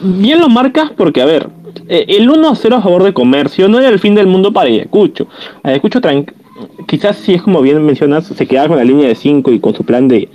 Bien 0.01 0.41
lo 0.41 0.49
marcas 0.49 0.91
porque, 0.91 1.23
a 1.23 1.25
ver, 1.25 1.51
eh, 1.87 2.05
el 2.09 2.29
1-0 2.29 2.75
a 2.75 2.83
favor 2.83 3.05
de 3.05 3.15
comercio 3.15 3.69
no 3.69 3.79
era 3.79 3.91
el 3.91 4.01
fin 4.01 4.17
del 4.17 4.27
mundo 4.27 4.53
para 4.53 4.71
Ayacucho. 4.71 5.29
Ayacucho 5.63 6.01
quizás 6.87 7.17
si 7.17 7.35
es 7.35 7.43
como 7.43 7.61
bien 7.63 7.85
mencionas, 7.85 8.27
se 8.27 8.47
quedaba 8.47 8.69
con 8.69 8.77
la 8.77 8.85
línea 8.85 9.09
de 9.09 9.15
5 9.15 9.53
y 9.53 9.61
con 9.61 9.75
su 9.75 9.85
plan 9.85 10.09
de, 10.09 10.29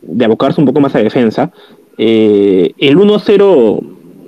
de, 0.00 0.24
abocarse 0.24 0.60
un 0.60 0.66
poco 0.66 0.80
más 0.80 0.94
a 0.94 0.98
defensa. 0.98 1.52
Eh, 1.98 2.72
el 2.78 2.96
1-0, 2.96 3.82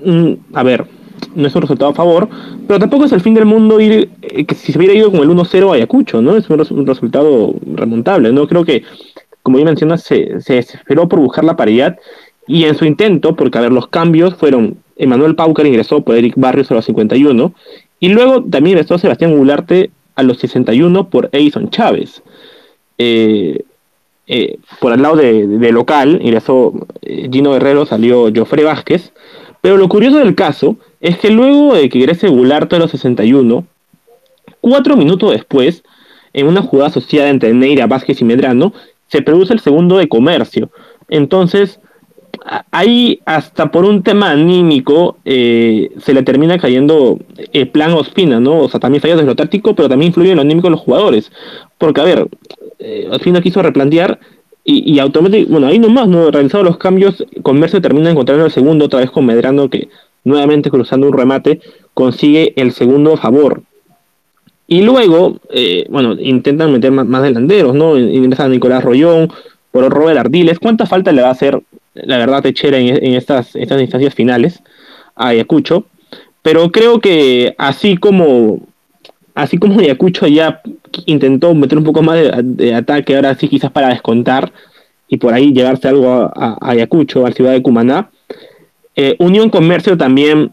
mm, 0.04 0.32
a 0.56 0.62
ver, 0.62 0.86
no 1.34 1.46
es 1.46 1.54
un 1.54 1.62
resultado 1.62 1.90
a 1.90 1.94
favor, 1.94 2.28
pero 2.66 2.78
tampoco 2.78 3.04
es 3.04 3.12
el 3.12 3.20
fin 3.20 3.34
del 3.34 3.46
mundo 3.46 3.80
ir, 3.80 4.10
eh, 4.22 4.44
que 4.44 4.54
si 4.54 4.72
se 4.72 4.78
hubiera 4.78 4.94
ido 4.94 5.10
con 5.10 5.20
el 5.20 5.30
1-0 5.30 5.70
a 5.70 5.74
Ayacucho, 5.74 6.20
¿no? 6.20 6.36
Es 6.36 6.48
un, 6.50 6.86
resultado 6.86 7.54
remontable, 7.74 8.32
¿no? 8.32 8.46
Creo 8.46 8.64
que, 8.64 8.82
como 9.42 9.56
bien 9.56 9.66
mencionas, 9.66 10.02
se, 10.02 10.40
se 10.40 10.58
esperó 10.58 11.08
por 11.08 11.20
buscar 11.20 11.44
la 11.44 11.56
paridad 11.56 11.98
y 12.46 12.64
en 12.64 12.74
su 12.74 12.84
intento, 12.84 13.36
porque 13.36 13.58
a 13.58 13.62
ver, 13.62 13.72
los 13.72 13.88
cambios 13.88 14.34
fueron, 14.34 14.76
Emanuel 14.96 15.34
Paucar 15.34 15.66
ingresó 15.66 16.02
por 16.02 16.16
Eric 16.16 16.34
Barrios 16.36 16.70
a 16.70 16.74
los 16.74 16.84
51, 16.84 17.54
y 18.00 18.08
luego 18.08 18.42
también 18.42 18.76
ingresó 18.76 18.98
Sebastián 18.98 19.36
Gularte 19.36 19.90
a 20.14 20.22
los 20.22 20.38
61 20.38 21.08
por 21.08 21.28
Edison 21.32 21.70
Chávez. 21.70 22.22
Eh, 22.98 23.64
eh, 24.26 24.58
por 24.80 24.92
el 24.92 25.02
lado 25.02 25.16
de, 25.16 25.46
de, 25.46 25.72
local 25.72 26.18
ingresó 26.22 26.72
eh, 27.02 27.28
Gino 27.30 27.52
Guerrero, 27.52 27.84
salió 27.84 28.30
Jofre 28.34 28.64
Vázquez, 28.64 29.12
pero 29.60 29.76
lo 29.76 29.88
curioso 29.88 30.18
del 30.18 30.34
caso 30.34 30.76
es 31.00 31.18
que 31.18 31.30
luego 31.30 31.74
de 31.74 31.88
que 31.88 31.98
ingrese 31.98 32.28
Gularte 32.28 32.76
a 32.76 32.78
los 32.78 32.90
61, 32.90 33.66
cuatro 34.60 34.96
minutos 34.96 35.32
después, 35.32 35.84
en 36.32 36.46
una 36.46 36.62
jugada 36.62 36.88
asociada 36.88 37.28
entre 37.28 37.52
Neira, 37.52 37.86
Vázquez 37.86 38.20
y 38.20 38.24
Medrano, 38.24 38.72
se 39.08 39.22
produce 39.22 39.52
el 39.52 39.60
segundo 39.60 39.98
de 39.98 40.08
comercio. 40.08 40.70
Entonces, 41.08 41.80
ahí 42.70 43.20
hasta 43.24 43.70
por 43.70 43.84
un 43.84 44.02
tema 44.02 44.30
anímico 44.30 45.16
eh, 45.24 45.90
se 45.98 46.12
le 46.12 46.22
termina 46.22 46.58
cayendo 46.58 47.18
el 47.52 47.68
plan 47.68 47.92
Ospina, 47.92 48.40
¿no? 48.40 48.60
O 48.60 48.68
sea, 48.68 48.80
también 48.80 49.00
falla 49.00 49.14
desde 49.14 49.26
lo 49.26 49.36
táctico, 49.36 49.74
pero 49.74 49.88
también 49.88 50.08
influye 50.08 50.30
en 50.30 50.36
lo 50.36 50.42
anímico 50.42 50.66
de 50.66 50.72
los 50.72 50.80
jugadores. 50.80 51.32
Porque, 51.78 52.00
a 52.00 52.04
ver, 52.04 52.28
eh, 52.78 53.08
Ospina 53.10 53.40
quiso 53.40 53.62
replantear 53.62 54.18
y, 54.64 54.92
y 54.92 54.98
automáticamente, 54.98 55.52
bueno, 55.52 55.66
ahí 55.68 55.78
nomás, 55.78 56.08
¿no? 56.08 56.30
Realizado 56.30 56.64
los 56.64 56.76
cambios, 56.76 57.24
Comercio 57.42 57.80
termina 57.80 58.10
encontrando 58.10 58.44
el 58.44 58.50
segundo, 58.50 58.86
otra 58.86 59.00
vez 59.00 59.10
con 59.10 59.26
Medrano, 59.26 59.70
que 59.70 59.88
nuevamente 60.24 60.70
cruzando 60.70 61.06
un 61.06 61.16
remate, 61.16 61.60
consigue 61.94 62.52
el 62.56 62.72
segundo 62.72 63.16
favor. 63.16 63.62
Y 64.66 64.82
luego, 64.82 65.38
eh, 65.50 65.86
bueno, 65.90 66.16
intentan 66.18 66.72
meter 66.72 66.90
más, 66.90 67.06
más 67.06 67.22
delanteros, 67.22 67.74
¿no? 67.74 67.98
Ingresa 67.98 68.48
Nicolás 68.48 68.82
Rollón, 68.82 69.30
por 69.70 69.90
Robert 69.90 70.18
Ardiles. 70.18 70.58
¿Cuánta 70.58 70.86
falta 70.86 71.12
le 71.12 71.22
va 71.22 71.28
a 71.28 71.32
hacer 71.32 71.60
la 71.94 72.18
verdad 72.18 72.42
Techera 72.42 72.78
en, 72.78 72.88
en 72.88 73.14
estas, 73.14 73.54
estas 73.56 73.80
instancias 73.80 74.14
finales 74.14 74.62
a 75.14 75.28
Ayacucho, 75.28 75.86
pero 76.42 76.70
creo 76.70 77.00
que 77.00 77.54
así 77.58 77.96
como 77.96 78.60
así 79.34 79.58
como 79.58 79.80
Ayacucho 79.80 80.26
ya 80.26 80.60
intentó 81.06 81.54
meter 81.54 81.78
un 81.78 81.84
poco 81.84 82.02
más 82.02 82.16
de, 82.16 82.42
de, 82.42 82.74
ataque, 82.74 83.16
ahora 83.16 83.34
sí 83.34 83.48
quizás 83.48 83.70
para 83.70 83.88
descontar 83.88 84.52
y 85.08 85.16
por 85.16 85.34
ahí 85.34 85.52
llevarse 85.52 85.88
algo 85.88 86.10
a, 86.10 86.32
a 86.36 86.70
Ayacucho, 86.70 87.24
a 87.24 87.30
la 87.30 87.34
ciudad 87.34 87.52
de 87.52 87.62
Cumaná, 87.62 88.10
eh, 88.96 89.16
Unión 89.18 89.50
Comercio 89.50 89.96
también 89.96 90.50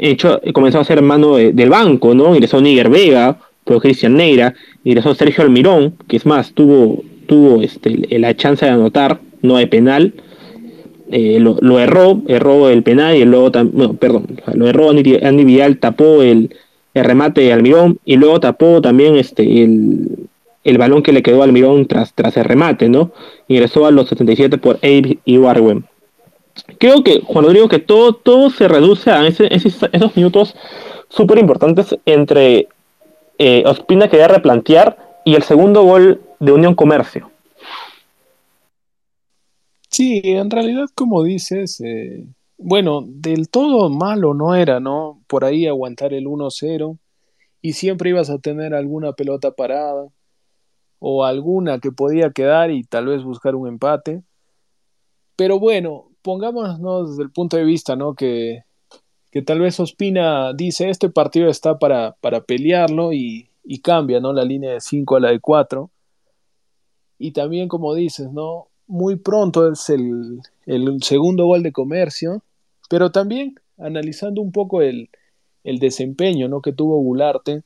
hecho, 0.00 0.40
comenzó 0.52 0.80
a 0.80 0.84
ser 0.84 1.02
mano 1.02 1.36
de, 1.36 1.52
del 1.52 1.70
banco, 1.70 2.14
¿no? 2.14 2.34
Ingresó 2.34 2.60
Níger 2.60 2.90
Vega, 2.90 3.38
por 3.64 3.80
Cristian 3.80 4.14
Neira, 4.14 4.54
ingresó 4.84 5.14
Sergio 5.14 5.44
Almirón, 5.44 5.94
que 6.08 6.16
es 6.16 6.26
más, 6.26 6.52
tuvo, 6.52 7.02
tuvo 7.26 7.62
este, 7.62 8.18
la 8.18 8.36
chance 8.36 8.64
de 8.64 8.72
anotar, 8.72 9.20
no 9.42 9.56
hay 9.56 9.66
penal, 9.66 10.14
eh, 11.10 11.38
lo, 11.40 11.78
erró, 11.78 12.22
erró 12.26 12.68
el 12.68 12.82
penal 12.82 13.16
y 13.16 13.24
luego, 13.24 13.50
no, 13.72 13.94
perdón, 13.94 14.26
lo 14.54 14.66
erró 14.66 14.90
Andy, 14.90 15.18
Andy 15.22 15.74
tapó 15.76 16.22
el, 16.22 16.54
remate 16.94 17.42
de 17.42 17.52
Almirón 17.52 17.98
y 18.06 18.16
luego 18.16 18.40
tapó 18.40 18.80
también 18.80 19.16
este 19.16 19.62
el, 19.62 20.28
el 20.64 20.78
balón 20.78 21.02
que 21.02 21.12
le 21.12 21.22
quedó 21.22 21.42
a 21.42 21.44
Almirón 21.44 21.86
tras, 21.86 22.14
tras 22.14 22.36
el 22.36 22.44
remate, 22.44 22.88
¿no? 22.88 23.12
Ingresó 23.48 23.86
a 23.86 23.90
los 23.90 24.08
77 24.08 24.58
por 24.58 24.76
Abe 24.76 25.18
y 25.24 25.38
Warwen. 25.38 25.84
Creo 26.78 27.04
que, 27.04 27.20
Juan 27.20 27.44
Rodrigo, 27.44 27.68
que 27.68 27.78
todo, 27.78 28.14
todo 28.14 28.50
se 28.50 28.66
reduce 28.66 29.10
a 29.10 29.26
esos, 29.26 29.46
esos 29.50 30.16
minutos 30.16 30.56
súper 31.08 31.38
importantes 31.38 31.96
entre 32.06 32.68
eh, 33.38 33.62
Ospina 33.66 34.08
quería 34.08 34.28
replantear 34.28 34.96
y 35.24 35.34
el 35.34 35.42
segundo 35.42 35.82
gol 35.82 36.20
de 36.40 36.52
Unión 36.52 36.74
Comercio. 36.74 37.30
Sí, 39.96 40.20
en 40.24 40.50
realidad, 40.50 40.88
como 40.94 41.22
dices, 41.22 41.80
eh, 41.80 42.26
bueno, 42.58 43.02
del 43.06 43.48
todo 43.48 43.88
malo 43.88 44.34
no 44.34 44.54
era, 44.54 44.78
¿no? 44.78 45.22
Por 45.26 45.42
ahí 45.46 45.66
aguantar 45.66 46.12
el 46.12 46.26
1-0 46.26 46.98
y 47.62 47.72
siempre 47.74 48.10
ibas 48.10 48.28
a 48.30 48.38
tener 48.38 48.74
alguna 48.74 49.14
pelota 49.14 49.52
parada 49.52 50.08
o 50.98 51.24
alguna 51.24 51.80
que 51.80 51.92
podía 51.92 52.30
quedar 52.32 52.70
y 52.70 52.84
tal 52.84 53.06
vez 53.06 53.24
buscar 53.24 53.54
un 53.56 53.68
empate. 53.68 54.22
Pero 55.36 55.58
bueno, 55.58 56.10
pongámonos 56.22 57.10
desde 57.10 57.22
el 57.22 57.30
punto 57.30 57.56
de 57.56 57.64
vista, 57.64 57.96
¿no? 57.96 58.14
Que, 58.14 58.64
que 59.30 59.42
tal 59.42 59.60
vez 59.60 59.80
Ospina 59.80 60.52
dice, 60.54 60.90
este 60.90 61.10
partido 61.10 61.48
está 61.50 61.78
para, 61.78 62.16
para 62.20 62.42
pelearlo 62.42 63.12
y, 63.12 63.50
y 63.64 63.80
cambia, 63.80 64.20
¿no? 64.20 64.32
La 64.34 64.44
línea 64.44 64.72
de 64.72 64.80
5 64.80 65.16
a 65.16 65.20
la 65.20 65.30
de 65.30 65.40
4. 65.40 65.90
Y 67.18 67.32
también, 67.32 67.68
como 67.68 67.94
dices, 67.94 68.30
¿no? 68.32 68.68
Muy 68.86 69.16
pronto 69.16 69.70
es 69.70 69.88
el, 69.90 70.40
el 70.66 71.02
segundo 71.02 71.46
gol 71.46 71.62
de 71.62 71.72
comercio, 71.72 72.42
pero 72.88 73.10
también 73.10 73.58
analizando 73.78 74.40
un 74.40 74.52
poco 74.52 74.82
el, 74.82 75.10
el 75.64 75.78
desempeño 75.78 76.48
¿no? 76.48 76.62
que 76.62 76.72
tuvo 76.72 76.98
Gularte, 76.98 77.62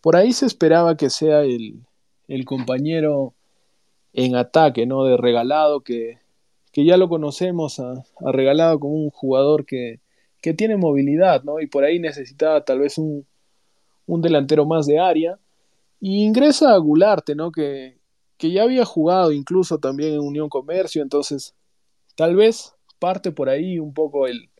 por 0.00 0.16
ahí 0.16 0.32
se 0.32 0.46
esperaba 0.46 0.96
que 0.96 1.10
sea 1.10 1.42
el, 1.42 1.80
el 2.28 2.44
compañero 2.44 3.34
en 4.12 4.36
ataque, 4.36 4.86
¿no? 4.86 5.04
De 5.04 5.16
regalado, 5.16 5.80
que, 5.80 6.18
que 6.72 6.84
ya 6.84 6.96
lo 6.96 7.08
conocemos 7.08 7.80
a, 7.80 8.04
regalado 8.20 8.78
como 8.78 8.94
un 8.94 9.10
jugador 9.10 9.66
que, 9.66 10.00
que 10.40 10.54
tiene 10.54 10.76
movilidad, 10.76 11.42
¿no? 11.42 11.60
Y 11.60 11.66
por 11.66 11.84
ahí 11.84 11.98
necesitaba 11.98 12.64
tal 12.64 12.78
vez 12.78 12.98
un, 12.98 13.26
un 14.06 14.22
delantero 14.22 14.64
más 14.64 14.86
de 14.86 14.98
área. 14.98 15.38
Ingresa 16.00 16.72
a 16.72 16.78
Gularte, 16.78 17.34
¿no? 17.34 17.50
Que, 17.50 17.97
que 18.38 18.52
ya 18.52 18.62
había 18.62 18.84
jugado 18.84 19.32
incluso 19.32 19.78
también 19.78 20.14
en 20.14 20.20
Unión 20.20 20.48
Comercio, 20.48 21.02
entonces 21.02 21.54
tal 22.14 22.36
vez 22.36 22.74
parte 22.98 23.32
por 23.32 23.48
ahí 23.48 23.78
un 23.78 23.92
poco 23.92 24.26
el, 24.26 24.50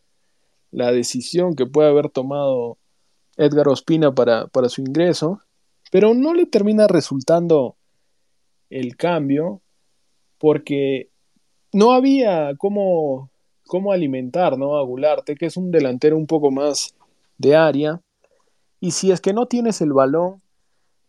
la 0.71 0.91
decisión 0.91 1.55
que 1.55 1.65
puede 1.65 1.89
haber 1.89 2.09
tomado 2.09 2.77
Edgar 3.37 3.69
Ospina 3.69 4.13
para, 4.13 4.47
para 4.47 4.69
su 4.69 4.81
ingreso, 4.81 5.39
pero 5.91 6.13
no 6.13 6.33
le 6.33 6.45
termina 6.45 6.87
resultando 6.87 7.77
el 8.69 8.95
cambio 8.97 9.61
porque 10.37 11.09
no 11.71 11.93
había 11.93 12.55
cómo, 12.57 13.31
cómo 13.65 13.91
alimentar 13.91 14.57
¿no? 14.57 14.77
a 14.77 15.23
que 15.23 15.45
es 15.45 15.57
un 15.57 15.71
delantero 15.71 16.17
un 16.17 16.27
poco 16.27 16.51
más 16.51 16.95
de 17.37 17.55
área, 17.55 18.01
y 18.81 18.91
si 18.91 19.11
es 19.11 19.21
que 19.21 19.33
no 19.33 19.45
tienes 19.45 19.81
el 19.81 19.93
balón, 19.93 20.41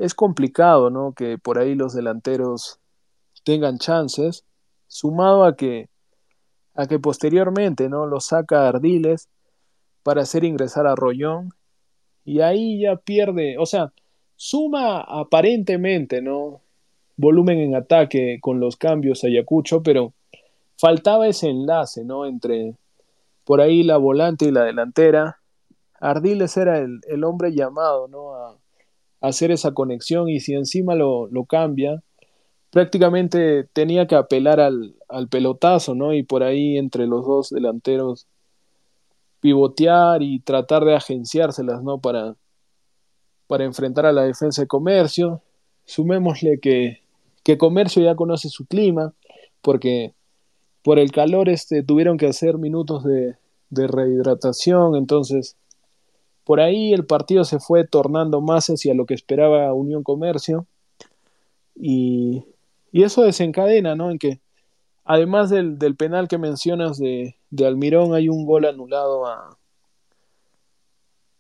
es 0.00 0.14
complicado, 0.14 0.90
¿no? 0.90 1.12
Que 1.12 1.37
por 1.38 1.59
ahí 1.59 1.75
los 1.75 1.92
delanteros 1.92 2.80
tengan 3.45 3.78
chances, 3.78 4.45
sumado 4.88 5.45
a 5.45 5.57
que 5.57 5.88
a 6.75 6.87
que 6.87 6.99
posteriormente, 6.99 7.88
¿no? 7.88 8.07
Lo 8.07 8.21
saca 8.21 8.69
Ardiles 8.69 9.28
para 10.02 10.23
hacer 10.23 10.45
ingresar 10.45 10.87
a 10.87 10.95
Rollón 10.95 11.50
y 12.25 12.40
ahí 12.40 12.80
ya 12.80 12.97
pierde, 12.97 13.59
o 13.59 13.66
sea, 13.66 13.92
suma 14.37 15.00
aparentemente, 15.00 16.23
¿no? 16.23 16.62
Volumen 17.16 17.59
en 17.61 17.76
ataque 17.76 18.38
con 18.40 18.61
los 18.61 18.76
cambios 18.76 19.23
a 19.23 19.26
Ayacucho, 19.26 19.83
pero 19.83 20.14
faltaba 20.78 21.28
ese 21.28 21.50
enlace, 21.50 22.04
¿no? 22.04 22.25
Entre 22.25 22.75
por 23.45 23.61
ahí 23.61 23.83
la 23.83 23.99
volante 23.99 24.47
y 24.47 24.50
la 24.50 24.64
delantera 24.64 25.40
Ardiles 26.00 26.57
era 26.57 26.78
el, 26.78 27.00
el 27.07 27.25
hombre 27.25 27.52
llamado 27.54 28.09
¿no? 28.09 28.35
a, 28.35 28.57
hacer 29.21 29.50
esa 29.50 29.73
conexión 29.73 30.29
y 30.29 30.41
si 30.41 30.55
encima 30.55 30.95
lo, 30.95 31.27
lo, 31.29 31.45
cambia, 31.45 32.03
prácticamente 32.71 33.65
tenía 33.73 34.07
que 34.07 34.15
apelar 34.15 34.61
al, 34.61 34.95
al, 35.09 35.29
pelotazo, 35.29 35.95
¿no? 35.95 36.15
Y 36.15 36.23
por 36.23 36.43
ahí 36.43 36.79
entre 36.79 37.07
los 37.07 37.27
dos 37.27 37.50
delanteros 37.50 38.27
pivotear 39.41 40.23
y 40.23 40.41
tratar 40.41 40.85
de 40.85 40.95
agenciárselas, 40.95 41.83
¿no? 41.83 42.00
Para, 42.00 42.37
para 43.47 43.65
enfrentar 43.65 44.07
a 44.07 44.12
la 44.12 44.23
defensa 44.23 44.62
de 44.62 44.69
comercio. 44.69 45.43
Sumémosle 45.87 46.61
que, 46.61 47.00
que 47.43 47.59
comercio 47.59 48.03
ya 48.03 48.15
conoce 48.15 48.49
su 48.49 48.67
clima, 48.67 49.15
porque 49.62 50.15
por 50.83 50.99
el 50.99 51.11
calor 51.11 51.49
este, 51.49 51.83
tuvieron 51.83 52.17
que 52.17 52.27
hacer 52.27 52.59
minutos 52.59 53.05
de, 53.05 53.37
de 53.71 53.87
rehidratación, 53.87 54.97
entonces 54.97 55.57
por 56.45 56.61
ahí 56.61 56.93
el 56.93 57.07
partido 57.07 57.45
se 57.45 57.59
fue 57.61 57.87
tornando 57.87 58.41
más 58.41 58.69
hacia 58.69 58.95
lo 58.95 59.07
que 59.07 59.15
esperaba 59.15 59.73
Unión 59.73 60.03
Comercio 60.03 60.67
y, 61.75 62.45
y 62.93 63.03
eso 63.03 63.23
desencadena, 63.23 63.95
¿no? 63.95 64.11
En 64.11 64.19
que 64.19 64.41
además 65.05 65.50
del, 65.50 65.79
del 65.79 65.97
penal 65.97 66.29
que 66.29 66.39
mencionas 66.39 66.99
de, 66.99 67.37
de, 67.50 67.67
Almirón, 67.67 68.15
hay 68.15 68.29
un 68.29 68.47
gol 68.47 68.65
anulado 68.65 69.26
a, 69.26 69.59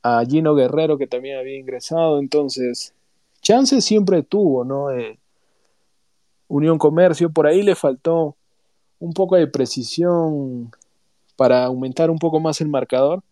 a 0.02 0.24
Gino 0.24 0.54
Guerrero 0.54 0.98
que 0.98 1.06
también 1.06 1.38
había 1.38 1.58
ingresado, 1.58 2.18
entonces 2.18 2.94
chance 3.42 3.80
siempre 3.80 4.22
tuvo, 4.22 4.64
¿no? 4.64 4.90
Eh, 4.90 5.18
Unión 6.48 6.78
Comercio, 6.78 7.30
por 7.30 7.46
ahí 7.46 7.62
le 7.62 7.74
faltó 7.74 8.36
un 8.98 9.12
poco 9.12 9.36
de 9.36 9.46
precisión 9.46 10.72
para 11.36 11.64
aumentar 11.64 12.10
un 12.10 12.18
poco 12.18 12.40
más 12.40 12.60
el 12.60 12.68
marcador, 12.68 13.22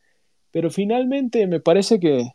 pero 0.53 0.71
finalmente 0.71 1.47
me 1.47 1.61
parece 1.61 2.01
que 2.01 2.33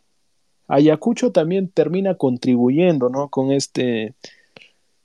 Ayacucho 0.68 1.32
también 1.32 1.68
termina 1.68 2.14
contribuyendo, 2.14 3.10
¿no? 3.10 3.28
Con 3.28 3.52
este, 3.52 4.14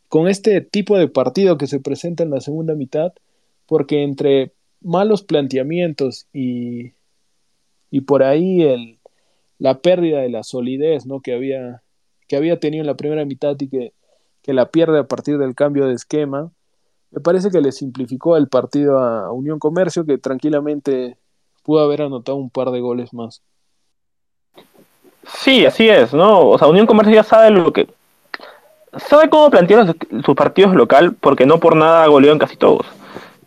con 0.08 0.28
este 0.28 0.62
tipo 0.62 0.98
de 0.98 1.08
partido 1.08 1.58
que 1.58 1.67
se 1.67 1.80
presenta 1.80 2.24
en 2.24 2.30
la 2.30 2.39
segunda 2.39 2.76
mitad, 2.76 3.13
porque 3.65 4.04
entre 4.04 4.54
malos 4.82 5.24
planteamientos 5.24 6.28
y, 6.34 6.93
y 7.91 8.02
por 8.02 8.24
ahí 8.24 8.62
el, 8.62 9.00
la 9.58 9.82
pérdida 9.82 10.22
de 10.22 10.30
la 10.30 10.43
solidez, 10.43 11.06
¿no? 11.06 11.19
Que 11.19 11.34
había, 11.34 11.84
que 12.28 12.38
había 12.38 12.60
tenido 12.60 12.82
en 12.82 12.88
la 12.88 12.98
primera 12.98 13.26
mitad 13.26 13.56
y 13.60 13.67
que, 13.67 13.93
que 14.41 14.54
la 14.54 14.72
pierde 14.72 15.00
a 15.00 15.08
partir 15.08 15.38
del 15.38 15.56
cambio 15.56 15.88
de 15.88 15.93
esquema, 15.93 16.52
me 17.12 17.22
parece 17.22 17.50
que 17.50 17.62
le 17.62 17.72
simplificó 17.72 18.38
el 18.38 18.48
partido 18.48 19.00
a 19.00 19.32
Unión 19.32 19.60
Comercio, 19.60 20.06
que 20.06 20.17
tranquilamente 20.17 21.17
pudo 21.69 21.84
haber 21.84 22.01
anotado 22.01 22.36
un 22.36 22.49
par 22.49 22.71
de 22.71 22.79
goles 22.79 23.13
más. 23.13 23.43
Sí, 25.27 25.67
así 25.67 25.88
es, 25.88 26.15
¿no? 26.15 26.47
O 26.49 26.58
sea, 26.58 26.67
Unión 26.67 26.88
Comercio 26.88 27.13
ya 27.13 27.21
sabe 27.21 27.51
lo 27.51 27.71
que. 27.71 27.88
Sabe 28.97 29.29
cómo 29.29 29.51
plantear 29.51 29.95
sus 30.25 30.36
partidos 30.36 30.73
local, 30.73 31.13
porque 31.21 31.45
no 31.45 31.60
por 31.60 31.75
nada 31.75 32.08
goleó 32.08 32.32
en 32.32 32.39
casi 32.39 32.58
todos. 32.58 32.88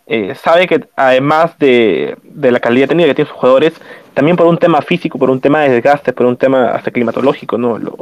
Eh, 0.07 0.35
sabe 0.35 0.67
que 0.67 0.87
además 0.95 1.59
de, 1.59 2.17
de, 2.23 2.51
la 2.51 2.61
calidad 2.61 2.87
técnica 2.87 3.09
que 3.09 3.15
tienen 3.15 3.29
sus 3.29 3.37
jugadores, 3.37 3.73
también 4.13 4.37
por 4.37 4.47
un 4.47 4.57
tema 4.57 4.81
físico, 4.81 5.19
por 5.19 5.29
un 5.29 5.41
tema 5.41 5.59
de 5.59 5.71
desgaste, 5.71 6.13
por 6.13 6.25
un 6.25 6.37
tema 6.37 6.71
hasta 6.71 6.91
climatológico, 6.91 7.57
¿no? 7.57 7.77
Lo, 7.77 7.97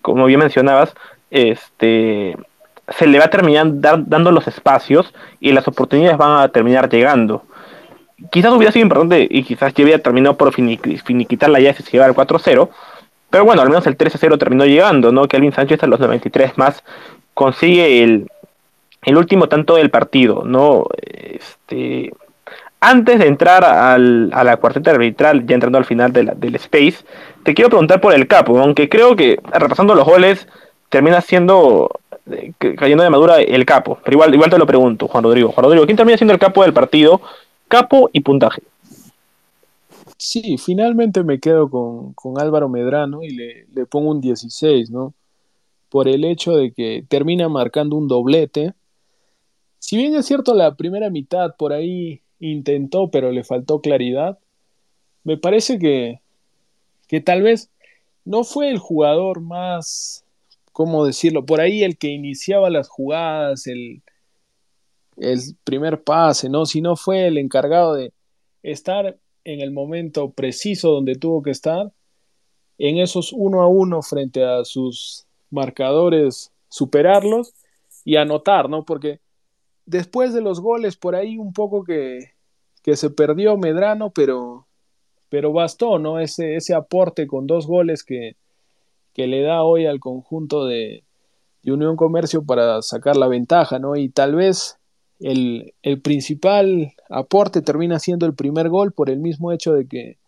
como 0.00 0.24
bien 0.24 0.40
mencionabas, 0.40 0.94
este 1.30 2.34
se 2.88 3.06
le 3.06 3.18
va 3.18 3.26
a 3.26 3.30
terminar 3.30 3.66
dando 3.72 4.32
los 4.32 4.48
espacios 4.48 5.12
y 5.38 5.52
las 5.52 5.68
oportunidades 5.68 6.16
van 6.16 6.40
a 6.40 6.48
terminar 6.48 6.88
llegando 6.88 7.44
quizás 8.30 8.52
hubiera 8.52 8.72
sido 8.72 8.84
importante 8.84 9.26
y 9.30 9.42
quizás 9.42 9.72
ya 9.74 9.84
hubiera 9.84 10.02
terminado 10.02 10.36
por 10.36 10.52
finiquitar 10.52 11.50
la 11.50 11.60
llave 11.60 11.76
si 11.76 11.82
se 11.82 11.92
llevara 11.92 12.10
el 12.10 12.16
4-0. 12.16 12.68
Pero 13.30 13.44
bueno, 13.44 13.62
al 13.62 13.68
menos 13.68 13.86
el 13.86 13.96
3-0 13.96 14.38
terminó 14.38 14.66
llegando, 14.66 15.12
¿no? 15.12 15.28
Kelvin 15.28 15.52
Sánchez 15.52 15.82
a 15.82 15.86
los 15.86 16.00
93 16.00 16.58
más 16.58 16.82
consigue 17.32 18.02
el, 18.02 18.28
el 19.02 19.16
último 19.16 19.48
tanto 19.48 19.76
del 19.76 19.90
partido, 19.90 20.42
¿no? 20.44 20.84
Este, 21.00 22.12
antes 22.80 23.18
de 23.18 23.26
entrar 23.26 23.64
al, 23.64 24.30
a 24.32 24.42
la 24.42 24.56
cuarteta 24.56 24.90
arbitral, 24.90 25.46
ya 25.46 25.54
entrando 25.54 25.78
al 25.78 25.84
final 25.84 26.12
de 26.12 26.24
la, 26.24 26.34
del 26.34 26.56
Space, 26.56 27.04
te 27.44 27.54
quiero 27.54 27.68
preguntar 27.68 28.00
por 28.00 28.14
el 28.14 28.26
capo, 28.26 28.58
aunque 28.58 28.88
creo 28.88 29.14
que 29.14 29.38
repasando 29.52 29.94
los 29.94 30.04
goles 30.04 30.48
termina 30.88 31.20
siendo 31.20 31.90
eh, 32.30 32.52
cayendo 32.58 33.04
de 33.04 33.10
madura 33.10 33.40
el 33.40 33.64
capo. 33.64 33.98
Pero 34.04 34.16
igual, 34.16 34.34
igual 34.34 34.50
te 34.50 34.58
lo 34.58 34.66
pregunto, 34.66 35.08
Juan 35.08 35.24
Rodrigo. 35.24 35.52
Juan 35.52 35.64
Rodrigo, 35.64 35.86
¿quién 35.86 35.96
termina 35.96 36.18
siendo 36.18 36.34
el 36.34 36.40
capo 36.40 36.62
del 36.62 36.72
partido? 36.72 37.20
Capo 37.70 38.10
y 38.12 38.20
puntaje. 38.20 38.62
Sí, 40.18 40.58
finalmente 40.58 41.22
me 41.22 41.38
quedo 41.40 41.70
con, 41.70 42.12
con 42.12 42.38
Álvaro 42.38 42.68
Medrano 42.68 43.22
y 43.22 43.30
le, 43.30 43.66
le, 43.72 43.86
pongo 43.86 44.10
un 44.10 44.20
16, 44.20 44.90
¿no? 44.90 45.14
Por 45.88 46.08
el 46.08 46.24
hecho 46.24 46.54
de 46.56 46.72
que 46.72 47.04
termina 47.08 47.48
marcando 47.48 47.96
un 47.96 48.08
doblete. 48.08 48.74
Si 49.78 49.96
bien 49.96 50.14
es 50.14 50.26
cierto, 50.26 50.54
la 50.54 50.74
primera 50.74 51.08
mitad 51.08 51.56
por 51.56 51.72
ahí 51.72 52.20
intentó, 52.40 53.10
pero 53.10 53.30
le 53.30 53.44
faltó 53.44 53.80
claridad, 53.80 54.38
me 55.24 55.36
parece 55.36 55.78
que, 55.78 56.20
que 57.06 57.20
tal 57.20 57.42
vez 57.42 57.70
no 58.24 58.44
fue 58.44 58.68
el 58.68 58.78
jugador 58.78 59.40
más, 59.40 60.24
¿cómo 60.72 61.06
decirlo? 61.06 61.46
Por 61.46 61.60
ahí 61.60 61.82
el 61.82 61.96
que 61.96 62.08
iniciaba 62.08 62.68
las 62.68 62.88
jugadas, 62.88 63.66
el, 63.66 64.02
el 65.20 65.38
primer 65.64 66.02
pase, 66.02 66.48
¿no? 66.48 66.66
Si 66.66 66.80
no 66.80 66.96
fue 66.96 67.26
el 67.26 67.38
encargado 67.38 67.94
de 67.94 68.12
estar 68.62 69.18
en 69.44 69.60
el 69.60 69.70
momento 69.70 70.30
preciso 70.30 70.90
donde 70.90 71.14
tuvo 71.14 71.42
que 71.42 71.50
estar, 71.50 71.92
en 72.78 72.98
esos 72.98 73.32
uno 73.32 73.60
a 73.60 73.68
uno 73.68 74.00
frente 74.02 74.42
a 74.44 74.64
sus 74.64 75.26
marcadores, 75.50 76.52
superarlos 76.68 77.52
y 78.04 78.16
anotar, 78.16 78.70
¿no? 78.70 78.84
Porque 78.84 79.20
después 79.84 80.32
de 80.32 80.40
los 80.40 80.60
goles, 80.60 80.96
por 80.96 81.14
ahí 81.14 81.36
un 81.36 81.52
poco 81.52 81.84
que, 81.84 82.32
que 82.82 82.96
se 82.96 83.10
perdió 83.10 83.58
Medrano, 83.58 84.10
pero, 84.10 84.66
pero 85.28 85.52
bastó, 85.52 85.98
¿no? 85.98 86.18
Ese, 86.18 86.56
ese 86.56 86.74
aporte 86.74 87.26
con 87.26 87.46
dos 87.46 87.66
goles 87.66 88.02
que, 88.02 88.36
que 89.12 89.26
le 89.26 89.42
da 89.42 89.62
hoy 89.62 89.84
al 89.84 90.00
conjunto 90.00 90.64
de, 90.64 91.04
de 91.62 91.72
Unión 91.72 91.96
Comercio 91.96 92.42
para 92.42 92.80
sacar 92.80 93.18
la 93.18 93.28
ventaja, 93.28 93.78
¿no? 93.78 93.96
Y 93.96 94.08
tal 94.08 94.34
vez 94.34 94.79
el, 95.20 95.74
el, 95.82 96.00
principal 96.00 96.92
aporte 97.08 97.62
termina 97.62 97.98
siendo 97.98 98.26
el 98.26 98.34
primer 98.34 98.68
gol 98.68 98.92
por 98.92 99.10
el 99.10 99.18
mismo 99.18 99.52
hecho 99.52 99.72
de 99.72 99.86
que, 99.86 100.18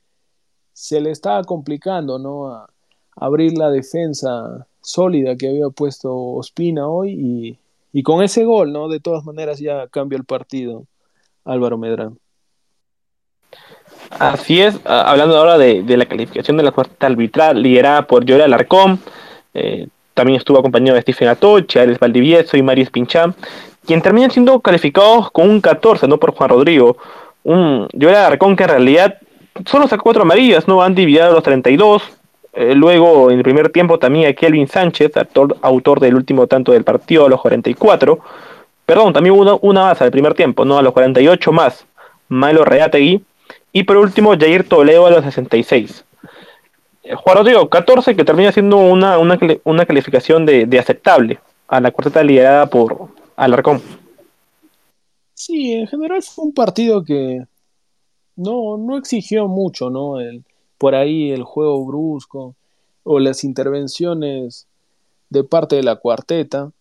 se 0.73 1.01
le 1.01 1.11
estaba 1.11 1.43
complicando, 1.45 2.19
¿no? 2.19 2.49
A 2.49 2.69
abrir 3.17 3.57
la 3.57 3.71
defensa 3.71 4.67
sólida 4.81 5.37
que 5.37 5.49
había 5.49 5.69
puesto 5.69 6.15
Ospina 6.15 6.89
hoy 6.89 7.59
y, 7.93 8.03
con 8.03 8.23
ese 8.23 8.45
gol, 8.45 8.73
¿no? 8.73 8.89
De 8.89 9.01
todas 9.01 9.25
maneras 9.25 9.59
ya 9.59 9.87
cambia 9.89 10.17
el 10.17 10.25
partido 10.25 10.87
Álvaro 11.45 11.77
Medrano. 11.79 12.17
Así 14.11 14.61
es, 14.61 14.81
hablando 14.85 15.37
ahora 15.37 15.59
de, 15.59 15.85
la 15.97 16.07
calificación 16.07 16.57
de 16.57 16.63
la 16.63 16.73
cuarta 16.73 17.07
arbitral 17.07 17.63
liderada 17.63 18.07
por 18.07 18.29
Joel 18.29 18.43
Alarcón, 18.43 18.99
eh, 19.55 19.89
también 20.15 20.39
estuvo 20.39 20.59
acompañado 20.59 20.97
de 20.97 21.03
Stephen 21.03 21.29
Atoche, 21.29 21.81
Alex 21.81 21.99
Valdivieso 21.99 22.57
y 22.57 22.63
Marius 22.63 22.91
Pinchán, 22.91 23.35
quien 23.87 24.03
terminan 24.03 24.31
siendo 24.31 24.61
calificados 24.61 25.31
con 25.31 25.49
un 25.49 25.61
14, 25.61 26.07
no 26.09 26.19
por 26.19 26.35
Juan 26.35 26.51
Rodrigo. 26.51 26.97
Un 27.45 27.89
Joel 27.99 28.15
Alarcón 28.15 28.57
que 28.57 28.65
en 28.65 28.69
realidad 28.69 29.19
solo 29.67 29.89
sacó 29.89 30.05
cuatro 30.05 30.23
amarillas, 30.23 30.69
no 30.69 30.83
han 30.83 30.95
dividido 30.95 31.33
los 31.33 31.43
32. 31.43 32.03
Eh, 32.55 32.75
luego, 32.75 33.31
en 33.31 33.39
el 33.39 33.45
primer 33.45 33.71
tiempo, 33.71 33.99
también 33.99 34.29
a 34.29 34.35
Kelvin 34.35 34.69
Sánchez, 34.69 35.13
autor 35.63 36.01
del 36.01 36.15
último 36.15 36.47
tanto 36.47 36.73
del 36.73 36.85
partido, 36.85 37.27
a 37.27 37.29
los 37.29 37.41
44. 37.41 38.19
Perdón, 38.85 39.13
también 39.13 39.35
una, 39.35 39.55
una 39.61 39.83
más 39.85 40.03
al 40.03 40.11
primer 40.11 40.35
tiempo, 40.35 40.65
¿no? 40.65 40.79
A 40.79 40.83
los 40.83 40.93
48 40.93 41.53
más, 41.53 41.87
Milo 42.29 42.65
Reategui. 42.65 43.25
Y 43.73 43.85
por 43.85 43.97
último, 43.97 44.37
Jair 44.39 44.69
Toledo 44.69 45.07
a 45.07 45.11
los 45.11 45.25
66. 45.25 46.05
Eh, 47.05 47.15
Juan 47.15 47.37
Rodrigo, 47.39 47.69
14, 47.69 48.15
que 48.15 48.25
termina 48.25 48.53
siendo 48.53 48.77
una, 48.77 49.19
una, 49.19 49.87
calificación 49.87 50.45
de, 50.45 50.67
de, 50.67 50.79
aceptable 50.79 51.39
a 51.69 51.81
la 51.81 51.91
cuarteta 51.91 52.23
liderada 52.23 52.67
por 52.67 53.09
Alarcón. 53.37 53.83
Sí, 55.35 55.73
en 55.73 55.87
general 55.87 56.23
fue 56.23 56.45
un 56.45 56.55
partido 56.55 57.05
que 57.05 57.47
no, 58.37 58.77
no 58.79 58.97
exigió 58.97 59.49
mucho, 59.49 59.91
¿no? 59.91 60.21
El, 60.21 60.45
por 60.79 60.95
ahí 60.95 61.31
el 61.31 61.43
juego 61.43 61.85
brusco 61.85 62.57
o 63.05 63.19
las 63.19 63.45
intervenciones 63.45 64.67
de 65.31 65.45
parte 65.45 65.77
de 65.77 65.83
la 65.83 65.97
cuarteta. 65.97 66.73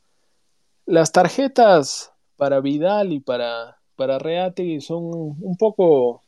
Las 0.85 1.11
tarjetas 1.11 2.11
para 2.35 2.59
Vidal 2.59 3.13
y 3.13 3.19
para, 3.19 3.77
para 3.95 4.19
Reate 4.19 4.81
son 4.81 5.03
un 5.03 5.55
poco... 5.57 6.21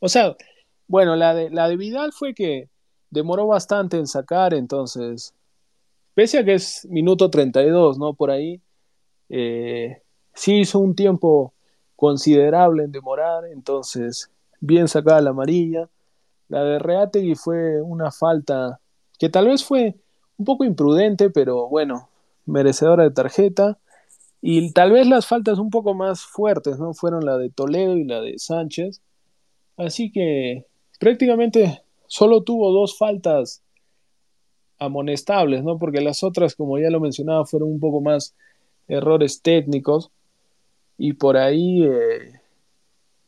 O 0.00 0.08
sea, 0.08 0.36
bueno, 0.86 1.16
la 1.16 1.34
de, 1.34 1.50
la 1.50 1.68
de 1.68 1.76
Vidal 1.76 2.12
fue 2.12 2.34
que 2.34 2.68
demoró 3.10 3.46
bastante 3.46 3.96
en 3.96 4.06
sacar, 4.06 4.54
entonces, 4.54 5.34
pese 6.14 6.38
a 6.38 6.44
que 6.44 6.54
es 6.54 6.86
minuto 6.90 7.30
32, 7.30 7.98
¿no? 7.98 8.14
Por 8.14 8.30
ahí, 8.30 8.60
eh, 9.28 10.02
sí 10.34 10.60
hizo 10.60 10.78
un 10.78 10.94
tiempo 10.94 11.54
considerable 11.96 12.84
en 12.84 12.92
demorar, 12.92 13.44
entonces 13.46 14.30
bien 14.60 14.88
sacada 14.88 15.20
la 15.20 15.30
amarilla. 15.30 15.88
La 16.48 16.64
de 16.64 16.78
Reategui 16.78 17.34
fue 17.34 17.80
una 17.82 18.10
falta 18.10 18.80
que 19.18 19.28
tal 19.28 19.46
vez 19.46 19.64
fue 19.64 19.96
un 20.36 20.44
poco 20.44 20.64
imprudente, 20.64 21.30
pero 21.30 21.68
bueno, 21.68 22.08
merecedora 22.46 23.04
de 23.04 23.10
tarjeta. 23.10 23.78
Y 24.40 24.72
tal 24.72 24.92
vez 24.92 25.06
las 25.06 25.26
faltas 25.26 25.58
un 25.58 25.70
poco 25.70 25.94
más 25.94 26.22
fuertes, 26.26 26.78
¿no? 26.78 26.92
Fueron 26.92 27.24
la 27.24 27.38
de 27.38 27.48
Toledo 27.48 27.96
y 27.96 28.04
la 28.04 28.20
de 28.20 28.38
Sánchez. 28.38 29.00
Así 29.76 30.12
que 30.12 30.66
prácticamente 31.00 31.82
solo 32.06 32.42
tuvo 32.42 32.70
dos 32.70 32.98
faltas 32.98 33.62
amonestables, 34.78 35.64
¿no? 35.64 35.78
Porque 35.78 36.00
las 36.02 36.22
otras, 36.22 36.54
como 36.54 36.78
ya 36.78 36.90
lo 36.90 37.00
mencionaba, 37.00 37.46
fueron 37.46 37.70
un 37.70 37.80
poco 37.80 38.02
más 38.02 38.34
errores 38.88 39.42
técnicos 39.42 40.10
y 40.98 41.14
por 41.14 41.36
ahí, 41.36 41.84
eh, 41.84 42.40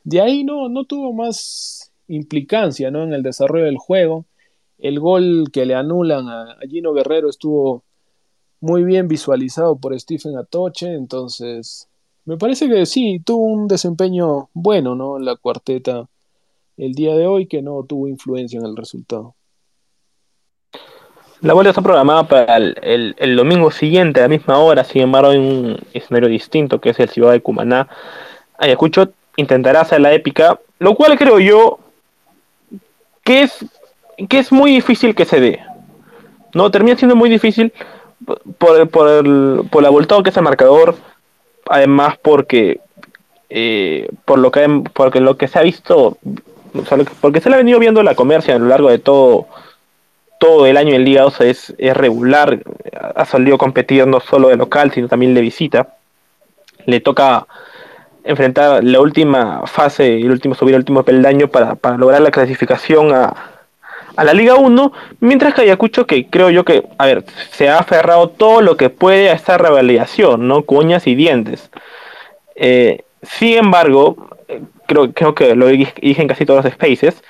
de 0.05 0.21
ahí 0.21 0.45
no, 0.45 0.69
no 0.69 0.85
tuvo 0.85 1.13
más 1.13 1.93
implicancia 2.09 2.91
¿no? 2.91 3.03
en 3.03 3.13
el 3.13 3.23
desarrollo 3.23 3.65
del 3.65 3.79
juego. 3.79 4.25
El 4.79 5.01
gol 5.01 5.47
que 5.53 5.67
le 5.67 5.75
anulan 5.75 6.29
a, 6.29 6.59
Gino 6.69 6.93
Guerrero 6.93 7.29
estuvo 7.29 7.83
muy 8.61 8.85
bien 8.85 9.09
visualizado 9.09 9.77
por 9.77 9.99
Stephen 9.99 10.37
Atoche, 10.37 10.95
entonces 10.95 11.89
me 12.25 12.37
parece 12.37 12.69
que 12.69 12.87
sí, 12.87 13.21
tuvo 13.25 13.45
un 13.45 13.69
desempeño 13.69 14.49
bueno 14.53 14.95
¿no? 14.95 15.17
en 15.17 15.25
la 15.25 15.37
cuarteta 15.37 16.09
el 16.77 16.93
día 16.93 17.15
de 17.15 17.27
hoy 17.27 17.47
que 17.47 17.63
no 17.63 17.85
tuvo 17.85 18.09
influencia 18.09 18.59
en 18.59 18.67
el 18.67 18.77
resultado. 18.77 19.35
La 21.43 21.53
vuelta 21.53 21.71
está 21.71 21.83
programada 21.83 22.25
para 22.25 22.57
el, 22.57 23.37
domingo 23.37 23.71
siguiente 23.71 24.21
a 24.21 24.25
la 24.25 24.29
misma 24.29 24.59
hora, 24.59 24.85
sin 24.85 25.03
embargo 25.03 25.33
en 25.33 25.41
un 25.41 25.79
escenario 25.93 26.29
distinto 26.29 26.81
que 26.81 26.91
es 26.91 27.01
el 27.01 27.11
Ciudad 27.11 27.33
de 27.33 27.43
Cumaná. 27.43 27.89
Ayacucho 28.59 29.11
intentará 29.37 29.83
hacer 29.83 30.01
la 30.01 30.15
épica, 30.15 30.59
lo 30.79 30.95
cual 30.95 31.19
creo 31.19 31.39
yo 31.39 31.79
que 33.23 33.43
es, 33.43 33.67
que 34.29 34.39
es 34.39 34.51
muy 34.51 34.71
difícil 34.71 35.15
que 35.15 35.27
se 35.27 35.41
dé. 35.41 35.61
No, 36.55 36.71
termina 36.71 36.97
siendo 36.97 37.17
muy 37.17 37.29
difícil 37.29 37.73
por, 38.57 38.89
por, 38.89 39.09
el, 39.09 39.63
por 39.71 39.83
el 39.83 39.87
abultado 39.87 40.23
que 40.23 40.31
es 40.31 40.37
el 40.39 40.43
marcador, 40.43 40.95
además 41.69 42.17
porque 42.23 42.81
eh, 43.51 44.09
por 44.25 44.39
lo 44.39 44.51
que 44.51 44.83
porque 44.95 45.21
lo 45.21 45.37
que 45.37 45.49
se 45.49 45.59
ha 45.59 45.63
visto, 45.63 46.17
porque 47.21 47.41
se 47.41 47.51
le 47.51 47.57
ha 47.57 47.59
venido 47.59 47.79
viendo 47.79 48.03
la 48.03 48.15
comercia 48.15 48.57
a 48.57 48.59
lo 48.59 48.69
largo 48.69 48.89
de 48.89 48.99
todo 48.99 49.49
todo 50.39 50.67
el 50.67 50.77
año 50.77 50.95
en 50.95 51.05
Liga 51.05 51.23
2 51.23 51.41
es, 51.43 51.75
regular, 51.79 52.59
ha 53.15 53.25
salido 53.25 53.57
a 53.57 53.59
competir 53.59 54.07
no 54.07 54.21
solo 54.21 54.49
de 54.49 54.57
local, 54.57 54.93
sino 54.93 55.09
también 55.09 55.35
de 55.35 55.41
visita. 55.41 55.95
Le 56.85 57.01
toca 57.01 57.47
enfrentar 58.25 58.83
la 58.83 59.01
última 59.01 59.67
fase, 59.67 60.17
el 60.17 60.31
último 60.31 60.55
subir 60.55 60.75
el 60.75 60.81
último 60.81 61.05
peldaño 61.05 61.49
para, 61.49 61.77
lograr 61.97 62.21
la 62.21 62.31
clasificación 62.31 63.15
a, 63.15 63.35
la 64.17 64.33
Liga 64.33 64.55
1, 64.55 64.93
mientras 65.21 65.53
que 65.53 65.61
Ayacucho, 65.61 66.07
que 66.07 66.27
creo 66.29 66.49
yo 66.49 66.65
que, 66.65 66.85
a 66.97 67.05
ver, 67.05 67.25
se 67.51 67.69
ha 67.69 67.79
aferrado 67.79 68.31
todo 68.31 68.63
lo 68.63 68.79
que 68.79 68.89
puede 68.89 69.29
a 69.29 69.35
esta 69.35 69.59
revalidación, 69.59 70.49
¿no? 70.49 70.63
Cuñas 70.63 71.07
y 71.07 71.15
dientes. 71.15 71.71
Eh, 72.55 73.05
sin 73.23 73.59
embargo, 73.59 74.31
eh, 74.49 74.63
creo, 74.87 75.13
creo 75.13 75.35
que 75.35 75.55
lo 75.55 75.67
dije 75.67 75.93
en 76.01 76.29
casi 76.29 76.47
todos 76.47 76.65
los 76.65 76.73
spaces, 76.73 77.23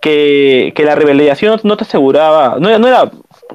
que, 0.00 0.72
la 0.76 0.94
revelación 0.94 1.60
no 1.64 1.76
te 1.76 1.84
aseguraba, 1.84 2.56
no, 2.58 2.76
no 2.78 2.88
era 2.88 3.10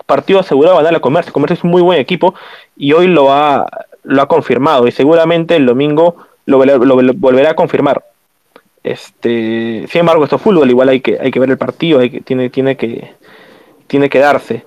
partido 0.06 0.40
asegurado 0.40 0.78
ganar 0.78 0.94
la 0.94 1.00
Comercio. 1.00 1.34
Comercio 1.34 1.56
es 1.56 1.64
un 1.64 1.72
muy 1.72 1.82
buen 1.82 2.00
equipo 2.00 2.34
y 2.76 2.94
hoy 2.94 3.08
lo 3.08 3.32
ha, 3.32 3.66
lo 4.04 4.22
ha 4.22 4.28
confirmado 4.28 4.88
y 4.88 4.92
seguramente 4.92 5.56
el 5.56 5.66
domingo 5.66 6.18
lo, 6.46 6.58
volverá 7.16 7.52
a 7.52 7.56
confirmar. 7.56 8.04
Este, 8.84 9.86
sin 9.90 10.00
embargo, 10.02 10.24
esto 10.24 10.36
es 10.36 10.42
fútbol, 10.42 10.70
igual 10.70 10.90
hay 10.90 11.00
que, 11.00 11.18
hay 11.20 11.32
que 11.32 11.40
ver 11.40 11.50
el 11.50 11.58
partido, 11.58 12.00
hay 12.00 12.10
que, 12.10 12.22
tiene, 12.22 12.50
tiene, 12.50 12.76
que, 12.76 13.14
tiene 13.88 14.10
que 14.10 14.20
darse. 14.20 14.66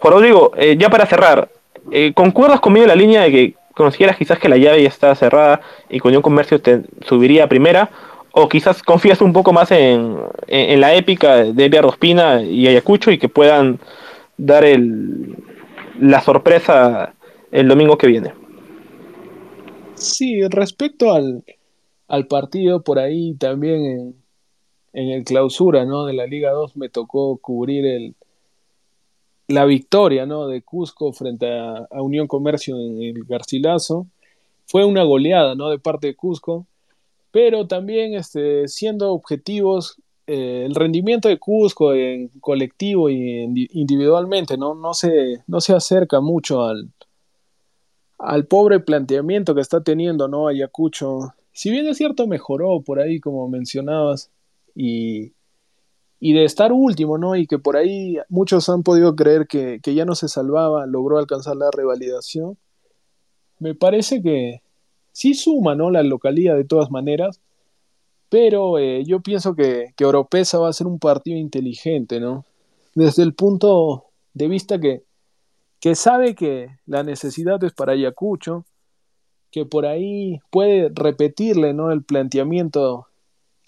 Juan 0.00 0.14
Rodrigo, 0.14 0.52
eh, 0.56 0.76
ya 0.76 0.90
para 0.90 1.06
cerrar, 1.06 1.48
eh, 1.92 2.12
¿concuerdas 2.14 2.60
conmigo 2.60 2.84
en 2.84 2.88
la 2.88 2.96
línea 2.96 3.22
de 3.22 3.30
que 3.30 3.54
consideras 3.74 4.16
quizás 4.16 4.38
que 4.38 4.48
la 4.48 4.56
llave 4.56 4.82
ya 4.82 4.88
está 4.88 5.14
cerrada 5.14 5.60
y 5.88 6.00
con 6.00 6.14
un 6.14 6.22
Comercio 6.22 6.60
te 6.60 6.82
subiría 7.06 7.44
a 7.44 7.48
primera? 7.48 7.88
O 8.32 8.48
quizás 8.48 8.82
confías 8.82 9.20
un 9.20 9.32
poco 9.32 9.52
más 9.52 9.70
en, 9.70 10.16
la 10.80 10.94
épica 10.94 11.44
de 11.44 11.64
Elia 11.64 11.82
Rospina 11.82 12.42
y 12.42 12.66
Ayacucho 12.66 13.10
y 13.10 13.18
que 13.18 13.28
puedan 13.28 13.78
dar 14.38 14.64
el, 14.64 15.36
la 16.00 16.20
sorpresa 16.22 17.14
el 17.50 17.68
domingo 17.68 17.98
que 17.98 18.06
viene. 18.06 18.32
Sí, 19.94 20.42
respecto 20.48 21.12
al, 21.12 21.44
partido 22.26 22.82
por 22.82 22.98
ahí 22.98 23.34
también 23.34 23.84
en, 23.84 24.14
en, 24.94 25.10
el 25.10 25.24
clausura 25.24 25.84
¿no? 25.84 26.06
de 26.06 26.14
la 26.14 26.26
Liga 26.26 26.50
2 26.50 26.76
me 26.76 26.88
tocó 26.88 27.36
cubrir 27.36 27.86
el, 27.86 28.14
la 29.48 29.64
victoria 29.66 30.26
¿no? 30.26 30.46
de 30.46 30.62
Cusco 30.62 31.12
frente 31.12 31.50
a, 31.52 31.86
a 31.90 32.02
Unión 32.02 32.26
Comercio 32.26 32.76
en 32.76 33.02
el 33.02 33.24
Garcilaso. 33.24 34.06
Fue 34.66 34.84
una 34.84 35.02
goleada 35.04 35.54
¿no? 35.54 35.68
de 35.68 35.78
parte 35.78 36.08
de 36.08 36.16
Cusco 36.16 36.66
pero 37.32 37.66
también 37.66 38.14
este, 38.14 38.68
siendo 38.68 39.12
objetivos, 39.12 39.96
eh, 40.26 40.64
el 40.66 40.74
rendimiento 40.76 41.28
de 41.28 41.38
Cusco 41.38 41.94
en 41.94 42.28
colectivo 42.40 43.10
y 43.10 43.68
individualmente 43.72 44.56
¿no? 44.56 44.74
No, 44.76 44.94
se, 44.94 45.42
no 45.48 45.60
se 45.60 45.74
acerca 45.74 46.20
mucho 46.20 46.62
al, 46.62 46.90
al 48.18 48.46
pobre 48.46 48.78
planteamiento 48.78 49.54
que 49.54 49.62
está 49.62 49.82
teniendo 49.82 50.28
¿no? 50.28 50.46
Ayacucho. 50.46 51.34
Si 51.52 51.70
bien 51.70 51.88
es 51.88 51.96
cierto, 51.96 52.26
mejoró 52.26 52.82
por 52.82 53.00
ahí, 53.00 53.18
como 53.18 53.48
mencionabas, 53.48 54.30
y, 54.74 55.32
y 56.20 56.34
de 56.34 56.44
estar 56.44 56.72
último, 56.72 57.18
¿no? 57.18 57.34
Y 57.36 57.46
que 57.46 57.58
por 57.58 57.76
ahí 57.76 58.16
muchos 58.28 58.68
han 58.68 58.82
podido 58.82 59.16
creer 59.16 59.46
que, 59.46 59.80
que 59.82 59.94
ya 59.94 60.04
no 60.04 60.14
se 60.14 60.28
salvaba, 60.28 60.86
logró 60.86 61.18
alcanzar 61.18 61.56
la 61.56 61.70
revalidación. 61.70 62.56
Me 63.58 63.74
parece 63.74 64.22
que, 64.22 64.62
sí 65.12 65.34
suma, 65.34 65.74
¿no? 65.74 65.90
La 65.90 66.02
localidad 66.02 66.56
de 66.56 66.64
todas 66.64 66.90
maneras, 66.90 67.40
pero 68.28 68.78
eh, 68.78 69.04
yo 69.04 69.20
pienso 69.20 69.54
que, 69.54 69.92
que 69.96 70.04
Oropesa 70.04 70.58
va 70.58 70.68
a 70.68 70.72
ser 70.72 70.86
un 70.86 70.98
partido 70.98 71.38
inteligente, 71.38 72.18
¿no? 72.18 72.44
Desde 72.94 73.22
el 73.22 73.34
punto 73.34 74.06
de 74.34 74.48
vista 74.48 74.80
que, 74.80 75.02
que 75.80 75.94
sabe 75.94 76.34
que 76.34 76.68
la 76.86 77.02
necesidad 77.02 77.62
es 77.64 77.72
para 77.72 77.92
Ayacucho, 77.92 78.64
que 79.50 79.66
por 79.66 79.84
ahí 79.84 80.40
puede 80.50 80.90
repetirle, 80.94 81.74
¿no? 81.74 81.92
El 81.92 82.02
planteamiento 82.02 83.06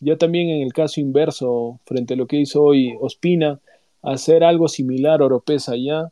ya 0.01 0.17
también 0.17 0.49
en 0.49 0.63
el 0.63 0.73
caso 0.73 1.01
inverso, 1.01 1.81
frente 1.85 2.15
a 2.15 2.17
lo 2.17 2.27
que 2.27 2.37
hizo 2.37 2.63
hoy 2.63 2.97
Ospina, 3.01 3.61
hacer 4.03 4.45
algo 4.45 4.69
similar 4.69 5.23
Oropesa 5.23 5.73
allá 5.73 6.11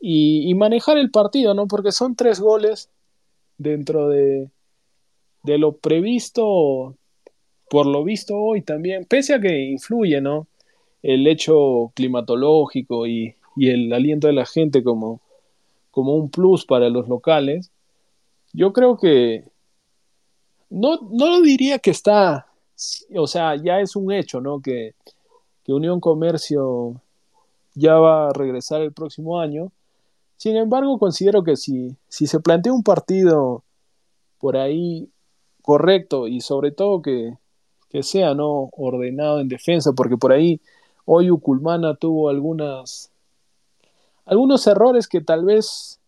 y, 0.00 0.48
y, 0.50 0.54
manejar 0.54 0.98
el 0.98 1.10
partido, 1.10 1.54
¿no? 1.54 1.68
Porque 1.68 1.92
son 1.92 2.16
tres 2.16 2.40
goles 2.40 2.90
dentro 3.62 4.08
de, 4.08 4.48
de 5.42 5.58
lo 5.58 5.76
previsto, 5.76 6.96
por 7.70 7.86
lo 7.86 8.04
visto 8.04 8.36
hoy 8.36 8.62
también, 8.62 9.04
pese 9.04 9.34
a 9.34 9.40
que 9.40 9.58
influye, 9.58 10.20
¿no? 10.20 10.46
El 11.02 11.26
hecho 11.26 11.92
climatológico 11.94 13.06
y, 13.06 13.34
y 13.56 13.70
el 13.70 13.92
aliento 13.92 14.26
de 14.26 14.34
la 14.34 14.46
gente 14.46 14.82
como, 14.82 15.20
como 15.90 16.14
un 16.14 16.30
plus 16.30 16.64
para 16.64 16.88
los 16.88 17.08
locales, 17.08 17.70
yo 18.52 18.72
creo 18.72 18.96
que 18.96 19.44
no, 20.70 20.98
no 21.10 21.40
diría 21.42 21.78
que 21.78 21.90
está, 21.90 22.46
o 23.14 23.26
sea, 23.26 23.56
ya 23.56 23.80
es 23.80 23.96
un 23.96 24.12
hecho, 24.12 24.40
¿no? 24.40 24.60
Que, 24.60 24.94
que 25.64 25.72
Unión 25.72 26.00
Comercio 26.00 27.00
ya 27.74 27.94
va 27.94 28.28
a 28.28 28.32
regresar 28.32 28.82
el 28.82 28.92
próximo 28.92 29.38
año. 29.40 29.70
Sin 30.42 30.56
embargo, 30.56 30.98
considero 30.98 31.44
que 31.44 31.54
si, 31.54 31.96
si 32.08 32.26
se 32.26 32.40
plantea 32.40 32.72
un 32.72 32.82
partido 32.82 33.62
por 34.40 34.56
ahí 34.56 35.08
correcto 35.62 36.26
y 36.26 36.40
sobre 36.40 36.72
todo 36.72 37.00
que, 37.00 37.38
que 37.88 38.02
sea 38.02 38.34
no 38.34 38.68
ordenado 38.72 39.38
en 39.38 39.46
defensa, 39.46 39.92
porque 39.92 40.16
por 40.16 40.32
ahí 40.32 40.60
hoy 41.04 41.30
Uculmana 41.30 41.94
tuvo 41.94 42.28
algunas 42.28 43.12
algunos 44.24 44.66
errores 44.66 45.06
que 45.06 45.20
tal 45.20 45.44
vez 45.44 46.00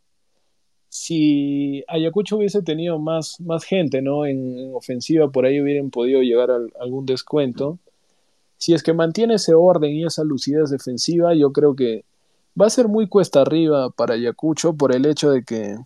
si 0.89 1.85
Ayacucho 1.87 2.37
hubiese 2.37 2.61
tenido 2.61 2.99
más, 2.99 3.41
más 3.41 3.63
gente 3.63 4.03
¿no? 4.03 4.27
En, 4.27 4.75
ofensiva, 4.75 5.31
por 5.31 5.47
ahí 5.47 5.61
hubieran 5.61 5.91
podido 5.91 6.23
llegar 6.23 6.51
a, 6.51 6.59
algún 6.81 7.07
descuento. 7.07 7.79
Si 8.57 8.75
es 8.75 8.83
que 8.83 8.95
mantiene 8.95 9.35
ese 9.35 9.55
orden 9.55 9.93
y 9.93 10.05
esa 10.05 10.25
lucidez 10.25 10.71
defensiva, 10.71 11.37
yo 11.37 11.53
creo 11.53 11.77
que 11.77 12.05
va 12.61 12.67
a 12.67 12.71
ser 12.71 12.89
muy 12.89 13.09
cuesta 13.09 13.41
arriba 13.43 13.91
para 13.91 14.15
Ayacucho 14.15 14.75
por 14.75 14.95
el 14.95 15.07
hecho 15.07 15.31
de 15.31 15.45
que 15.45 15.77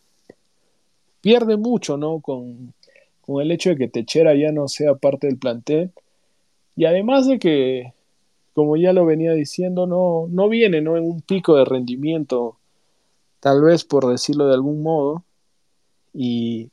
pierde 1.21 1.57
mucho 1.57 1.97
¿no? 1.97 2.21
con, 2.21 2.75
con 3.23 3.43
el 3.43 3.51
hecho 3.51 3.71
de 3.71 3.77
que 3.77 3.89
Techera 3.89 4.35
ya 4.35 4.53
no 4.53 4.69
sea 4.69 4.95
parte 4.95 5.27
del 5.27 5.39
plantel. 5.39 5.93
Y 6.77 6.85
además 6.85 7.27
de 7.27 7.39
que 7.39 7.93
como 8.59 8.77
ya 8.77 8.93
lo 8.93 9.07
venía 9.07 9.35
diciendo, 9.35 9.87
no, 9.87 10.27
no 10.31 10.49
viene 10.49 10.81
¿no? 10.81 10.97
en 10.97 11.05
un 11.05 11.21
pico 11.21 11.55
de 11.55 11.65
rendimiento, 11.65 12.57
tal 13.39 13.63
vez 13.63 13.85
por 13.85 14.09
decirlo 14.09 14.49
de 14.49 14.55
algún 14.55 14.83
modo, 14.83 15.23
y, 16.13 16.73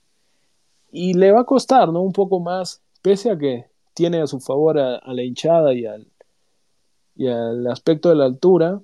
y 0.92 1.14
le 1.14 1.32
va 1.32 1.42
a 1.42 1.46
costar 1.46 1.90
¿no? 1.94 2.02
un 2.02 2.12
poco 2.12 2.40
más, 2.40 2.82
pese 3.04 3.30
a 3.30 3.38
que 3.38 3.66
tiene 3.94 4.20
a 4.20 4.26
su 4.26 4.40
favor 4.40 4.80
a, 4.80 5.00
la 5.14 5.22
hinchada 5.22 5.76
y 5.76 5.86
al, 5.86 6.08
y 7.16 7.28
al 7.28 7.68
aspecto 7.68 8.10
de 8.10 8.16
la 8.16 8.26
altura, 8.26 8.82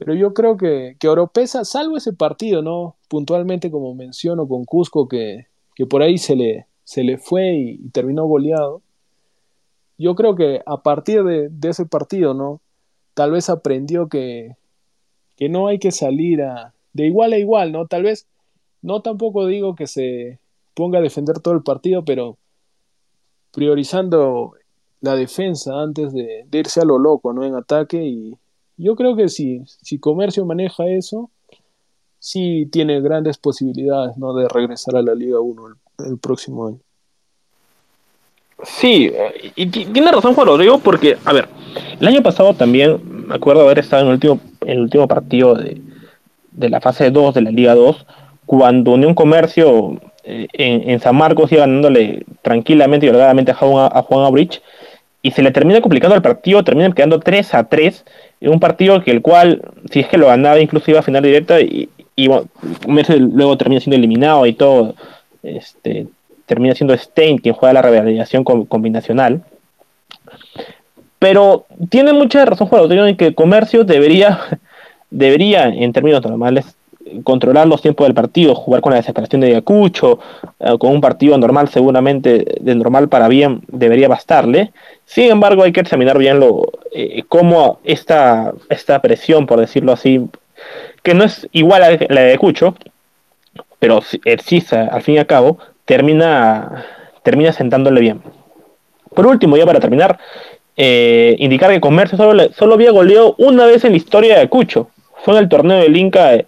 pero 0.00 0.14
yo 0.14 0.32
creo 0.32 0.56
que, 0.56 0.96
que 0.98 1.08
Oropesa, 1.08 1.66
salvo 1.66 1.98
ese 1.98 2.14
partido, 2.14 2.62
¿no? 2.62 2.96
Puntualmente, 3.08 3.70
como 3.70 3.94
menciono, 3.94 4.48
con 4.48 4.64
Cusco, 4.64 5.06
que, 5.08 5.48
que 5.74 5.84
por 5.84 6.00
ahí 6.00 6.16
se 6.16 6.36
le, 6.36 6.66
se 6.84 7.04
le 7.04 7.18
fue 7.18 7.54
y, 7.54 7.90
terminó 7.90 8.24
goleado 8.24 8.80
yo 9.98 10.14
creo 10.14 10.34
que 10.34 10.62
a 10.64 10.78
partir 10.78 11.22
de, 11.24 11.68
ese 11.68 11.84
partido, 11.84 12.32
¿no? 12.32 12.62
Tal 13.12 13.32
vez 13.32 13.50
aprendió 13.50 14.08
que, 14.08 14.56
que 15.36 15.50
no 15.50 15.68
hay 15.68 15.78
que 15.78 15.92
salir 15.92 16.40
a, 16.40 16.72
de 16.94 17.06
igual 17.06 17.34
a 17.34 17.38
igual, 17.38 17.70
¿no? 17.70 17.86
Tal 17.86 18.04
vez, 18.04 18.26
no 18.80 19.02
tampoco 19.02 19.44
digo 19.44 19.74
que 19.74 19.86
se 19.86 20.38
ponga 20.72 21.00
a 21.00 21.02
defender 21.02 21.40
todo 21.40 21.52
el 21.52 21.62
partido, 21.62 22.02
pero 22.02 22.38
priorizando 23.52 24.54
la 25.02 25.16
defensa 25.16 25.82
antes 25.82 26.14
de, 26.14 26.46
irse 26.50 26.80
a 26.80 26.86
lo 26.86 26.98
loco, 26.98 27.34
¿no? 27.34 27.44
En 27.44 27.54
ataque 27.54 28.02
y 28.02 28.38
yo 28.82 28.96
creo 28.96 29.16
que 29.16 29.28
si, 29.28 29.62
si 29.66 29.98
Comercio 29.98 30.44
maneja 30.44 30.88
eso, 30.88 31.30
sí 32.18 32.68
tiene 32.70 33.00
grandes 33.00 33.38
posibilidades, 33.38 34.16
¿no? 34.16 34.34
De 34.34 34.48
regresar 34.48 34.96
a 34.96 35.02
la 35.02 35.14
Liga 35.14 35.40
1 35.40 35.62
el 36.06 36.18
próximo 36.18 36.68
año. 36.68 36.78
Sí, 38.62 39.10
y 39.56 39.66
tiene 39.66 40.12
razón 40.12 40.34
Juan 40.34 40.46
Rodrigo 40.46 40.78
porque, 40.78 41.16
a 41.24 41.32
ver, 41.32 41.48
el 41.98 42.06
año 42.06 42.22
pasado 42.22 42.52
también 42.54 43.00
me 43.26 43.34
acuerdo 43.34 43.62
haber 43.62 43.78
estado 43.78 44.02
en 44.02 44.08
el 44.08 44.14
último, 44.14 44.40
el 44.66 44.80
último 44.80 45.08
partido 45.08 45.54
de, 45.54 45.80
la 46.68 46.80
fase 46.80 47.10
2 47.10 47.34
de 47.34 47.40
la 47.40 47.50
Liga 47.50 47.74
2, 47.74 48.06
cuando 48.44 48.92
Unión 48.92 49.14
Comercio 49.14 49.98
eh, 50.24 50.46
en, 50.52 51.00
San 51.00 51.16
Marcos 51.16 51.50
iba 51.52 51.62
ganándole 51.62 52.26
tranquilamente 52.42 53.06
y 53.06 53.08
holgadamente 53.08 53.52
a 53.52 53.54
Juan, 53.54 53.90
a 53.92 54.02
Juan 54.02 54.26
Abrich, 54.26 54.60
y 55.22 55.30
se 55.30 55.42
le 55.42 55.52
termina 55.52 55.80
complicando 55.80 56.16
el 56.16 56.22
partido, 56.22 56.62
termina 56.64 56.92
quedando 56.92 57.20
3 57.20 57.54
a 57.54 57.68
3, 57.68 58.04
en 58.04 58.29
un 58.48 58.60
partido 58.60 59.02
que 59.02 59.10
el 59.10 59.22
cual, 59.22 59.62
si 59.90 60.00
es 60.00 60.08
que 60.08 60.18
lo 60.18 60.28
ganaba, 60.28 60.60
incluso 60.60 60.90
iba 60.90 61.00
a 61.00 61.04
final 61.04 61.22
directa, 61.22 61.60
y, 61.60 61.88
y 62.16 62.28
luego 63.18 63.56
termina 63.56 63.80
siendo 63.80 63.96
eliminado 63.96 64.46
y 64.46 64.52
todo, 64.52 64.94
este 65.42 66.06
termina 66.50 66.74
siendo 66.74 66.96
Stein 66.96 67.38
quien 67.38 67.54
juega 67.54 67.74
la 67.74 67.82
revalidación 67.82 68.42
combinacional. 68.42 69.40
Pero 71.20 71.66
tiene 71.90 72.12
mucha 72.12 72.44
razón 72.44 72.66
Juan 72.66 72.90
en 72.90 73.16
que 73.16 73.36
comercio 73.36 73.84
debería, 73.84 74.40
debería, 75.10 75.68
en 75.68 75.92
términos 75.92 76.22
normales, 76.24 76.76
controlar 77.24 77.66
los 77.66 77.82
tiempos 77.82 78.06
del 78.06 78.14
partido, 78.14 78.54
jugar 78.54 78.80
con 78.80 78.92
la 78.92 78.98
desesperación 78.98 79.40
de 79.40 79.48
Ayacucho, 79.48 80.18
eh, 80.58 80.76
con 80.78 80.92
un 80.92 81.00
partido 81.00 81.36
normal 81.38 81.68
seguramente, 81.68 82.44
de 82.60 82.74
normal 82.74 83.08
para 83.08 83.28
bien, 83.28 83.62
debería 83.68 84.08
bastarle. 84.08 84.72
Sin 85.04 85.30
embargo, 85.30 85.62
hay 85.62 85.72
que 85.72 85.80
examinar 85.80 86.18
bien 86.18 86.40
lo, 86.40 86.70
eh, 86.92 87.22
cómo 87.28 87.80
esta, 87.84 88.52
esta 88.68 89.00
presión, 89.00 89.46
por 89.46 89.60
decirlo 89.60 89.92
así, 89.92 90.26
que 91.02 91.14
no 91.14 91.24
es 91.24 91.48
igual 91.52 91.82
a 91.82 91.90
la 91.90 92.20
de 92.20 92.28
Ayacucho, 92.28 92.74
pero 93.78 94.00
existe 94.24 94.76
al 94.76 95.02
fin 95.02 95.16
y 95.16 95.18
al 95.18 95.26
cabo, 95.26 95.58
termina, 95.84 96.84
termina 97.22 97.52
sentándole 97.52 98.00
bien. 98.00 98.22
Por 99.14 99.26
último, 99.26 99.56
ya 99.56 99.66
para 99.66 99.80
terminar, 99.80 100.18
eh, 100.76 101.34
indicar 101.38 101.70
que 101.70 101.80
Comercio 101.80 102.16
solo, 102.16 102.52
solo 102.52 102.74
había 102.74 102.90
goleado 102.90 103.34
una 103.38 103.66
vez 103.66 103.84
en 103.84 103.92
la 103.92 103.96
historia 103.96 104.36
de 104.36 104.42
Acucho. 104.42 104.88
Fue 105.24 105.34
en 105.34 105.40
el 105.40 105.48
torneo 105.48 105.78
del 105.78 105.96
Inca 105.96 106.34
eh, 106.34 106.46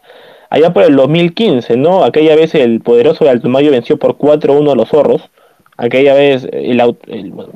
allá 0.52 0.72
por 0.72 0.82
el 0.82 0.96
2015, 0.96 1.76
¿no? 1.76 2.04
Aquella 2.04 2.36
vez 2.36 2.54
el 2.54 2.80
poderoso 2.80 3.24
de 3.24 3.30
Altomayo 3.30 3.70
venció 3.70 3.96
por 3.96 4.18
4-1 4.18 4.72
a 4.72 4.74
los 4.74 4.88
zorros. 4.88 5.22
Aquella 5.78 6.14
vez 6.14 6.46
el, 6.52 6.76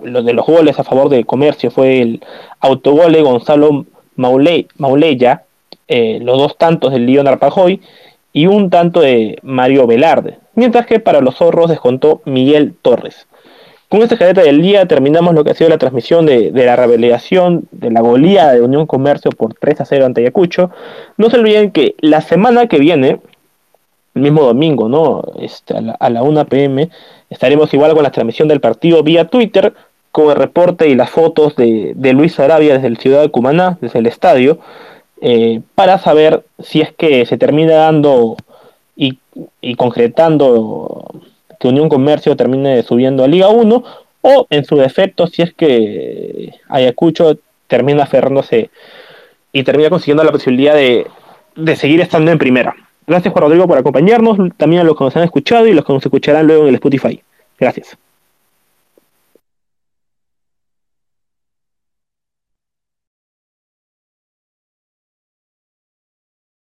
lo 0.03 0.23
de 0.23 0.33
los 0.33 0.47
goles 0.47 0.79
a 0.79 0.85
favor 0.85 1.11
de 1.11 1.25
Comercio 1.25 1.71
fue 1.71 2.01
el 2.01 2.25
autogol 2.61 3.13
de 3.13 3.21
Gonzalo 3.23 3.85
Mauleya, 4.17 5.45
eh, 5.89 6.19
los 6.23 6.39
dos 6.39 6.57
tantos 6.57 6.93
del 6.93 7.05
León 7.05 7.29
Arpajoy 7.29 7.81
y 8.33 8.47
un 8.47 8.71
tanto 8.71 9.01
de 9.01 9.39
Mario 9.43 9.87
Velarde 9.87 10.39
mientras 10.57 10.87
que 10.87 10.99
para 10.99 11.21
los 11.21 11.37
zorros 11.37 11.71
descontó 11.71 12.23
Miguel 12.25 12.75
Torres. 12.83 13.29
Con 13.89 14.03
esta 14.03 14.19
cadeta 14.19 14.43
del 14.43 14.63
día 14.63 14.87
terminamos 14.87 15.35
lo 15.35 15.45
que 15.45 15.53
ha 15.53 15.55
sido 15.55 15.71
la 15.71 15.79
transmisión 15.79 16.27
de, 16.27 16.51
la 16.53 16.75
revelación 16.75 17.69
de 17.71 17.91
la 17.91 18.01
goleada 18.01 18.53
de 18.53 18.61
Unión 18.61 18.87
Comercio 18.87 19.31
por 19.31 19.55
3 19.55 19.81
a 19.81 19.85
0 19.85 20.07
ante 20.07 20.23
Ayacucho. 20.23 20.71
No 21.17 21.31
se 21.31 21.39
olviden 21.39 21.71
que 21.71 21.95
la 22.01 22.21
semana 22.21 22.67
que 22.67 22.81
viene, 22.81 23.21
el 24.15 24.23
mismo 24.23 24.43
domingo, 24.43 24.89
¿no? 24.89 25.23
Este, 25.39 25.75
a, 25.77 26.11
la, 26.11 26.23
1 26.23 26.47
pm, 26.47 26.91
estaremos 27.31 27.73
igual 27.75 27.95
con 27.95 28.03
la 28.03 28.11
transmisión 28.11 28.49
del 28.49 28.61
partido 28.61 29.05
vía 29.05 29.29
Twitter, 29.29 29.73
con 30.11 30.31
el 30.31 30.37
reporte 30.37 30.89
y 30.89 30.97
las 30.97 31.11
fotos 31.11 31.55
de, 31.55 31.95
Luis 32.13 32.41
Arabia 32.41 32.75
desde 32.75 32.89
el 32.89 32.97
ciudad 32.97 33.23
de 33.23 33.31
Cumaná, 33.31 33.79
desde 33.81 34.01
el 34.01 34.07
estadio, 34.07 34.59
eh, 35.21 35.61
para 35.77 35.99
saber 35.99 36.45
si 36.59 36.81
es 36.81 36.93
que 36.93 37.25
se 37.25 37.39
termina 37.39 37.75
dando 37.75 38.37
y, 38.97 39.19
concretando 39.77 41.11
que 41.59 41.69
Unión 41.69 41.89
Comercio 41.89 42.37
termine 42.37 42.83
subiendo 42.83 43.25
a 43.25 43.29
Liga 43.29 43.49
1 43.49 43.85
o 44.23 44.47
en 44.51 44.65
su 44.65 44.77
defecto 44.77 45.27
si 45.27 45.43
es 45.43 45.55
que 45.55 46.53
Ayacucho 46.69 47.39
termina 47.67 48.05
aferrándose 48.05 48.71
y 49.53 49.63
termina 49.63 49.91
consiguiendo 49.91 50.25
la 50.25 50.33
posibilidad 50.33 50.75
de, 50.75 51.07
de 51.55 51.77
seguir 51.77 52.01
estando 52.01 52.31
en 52.31 52.39
primera. 52.39 52.75
Gracias 53.07 53.33
Juan 53.33 53.45
Rodrigo 53.45 53.67
por 53.67 53.79
acompañarnos, 53.79 54.39
también 54.57 54.83
a 54.83 54.85
los 54.85 54.97
que 54.97 55.05
nos 55.05 55.17
han 55.17 55.23
escuchado 55.23 55.67
y 55.67 55.73
los 55.73 55.85
que 55.85 55.93
nos 55.93 56.05
escucharán 56.05 56.47
luego 56.47 56.63
en 56.65 56.71
el 56.71 56.75
Spotify. 56.75 57.23
Gracias. 57.59 57.97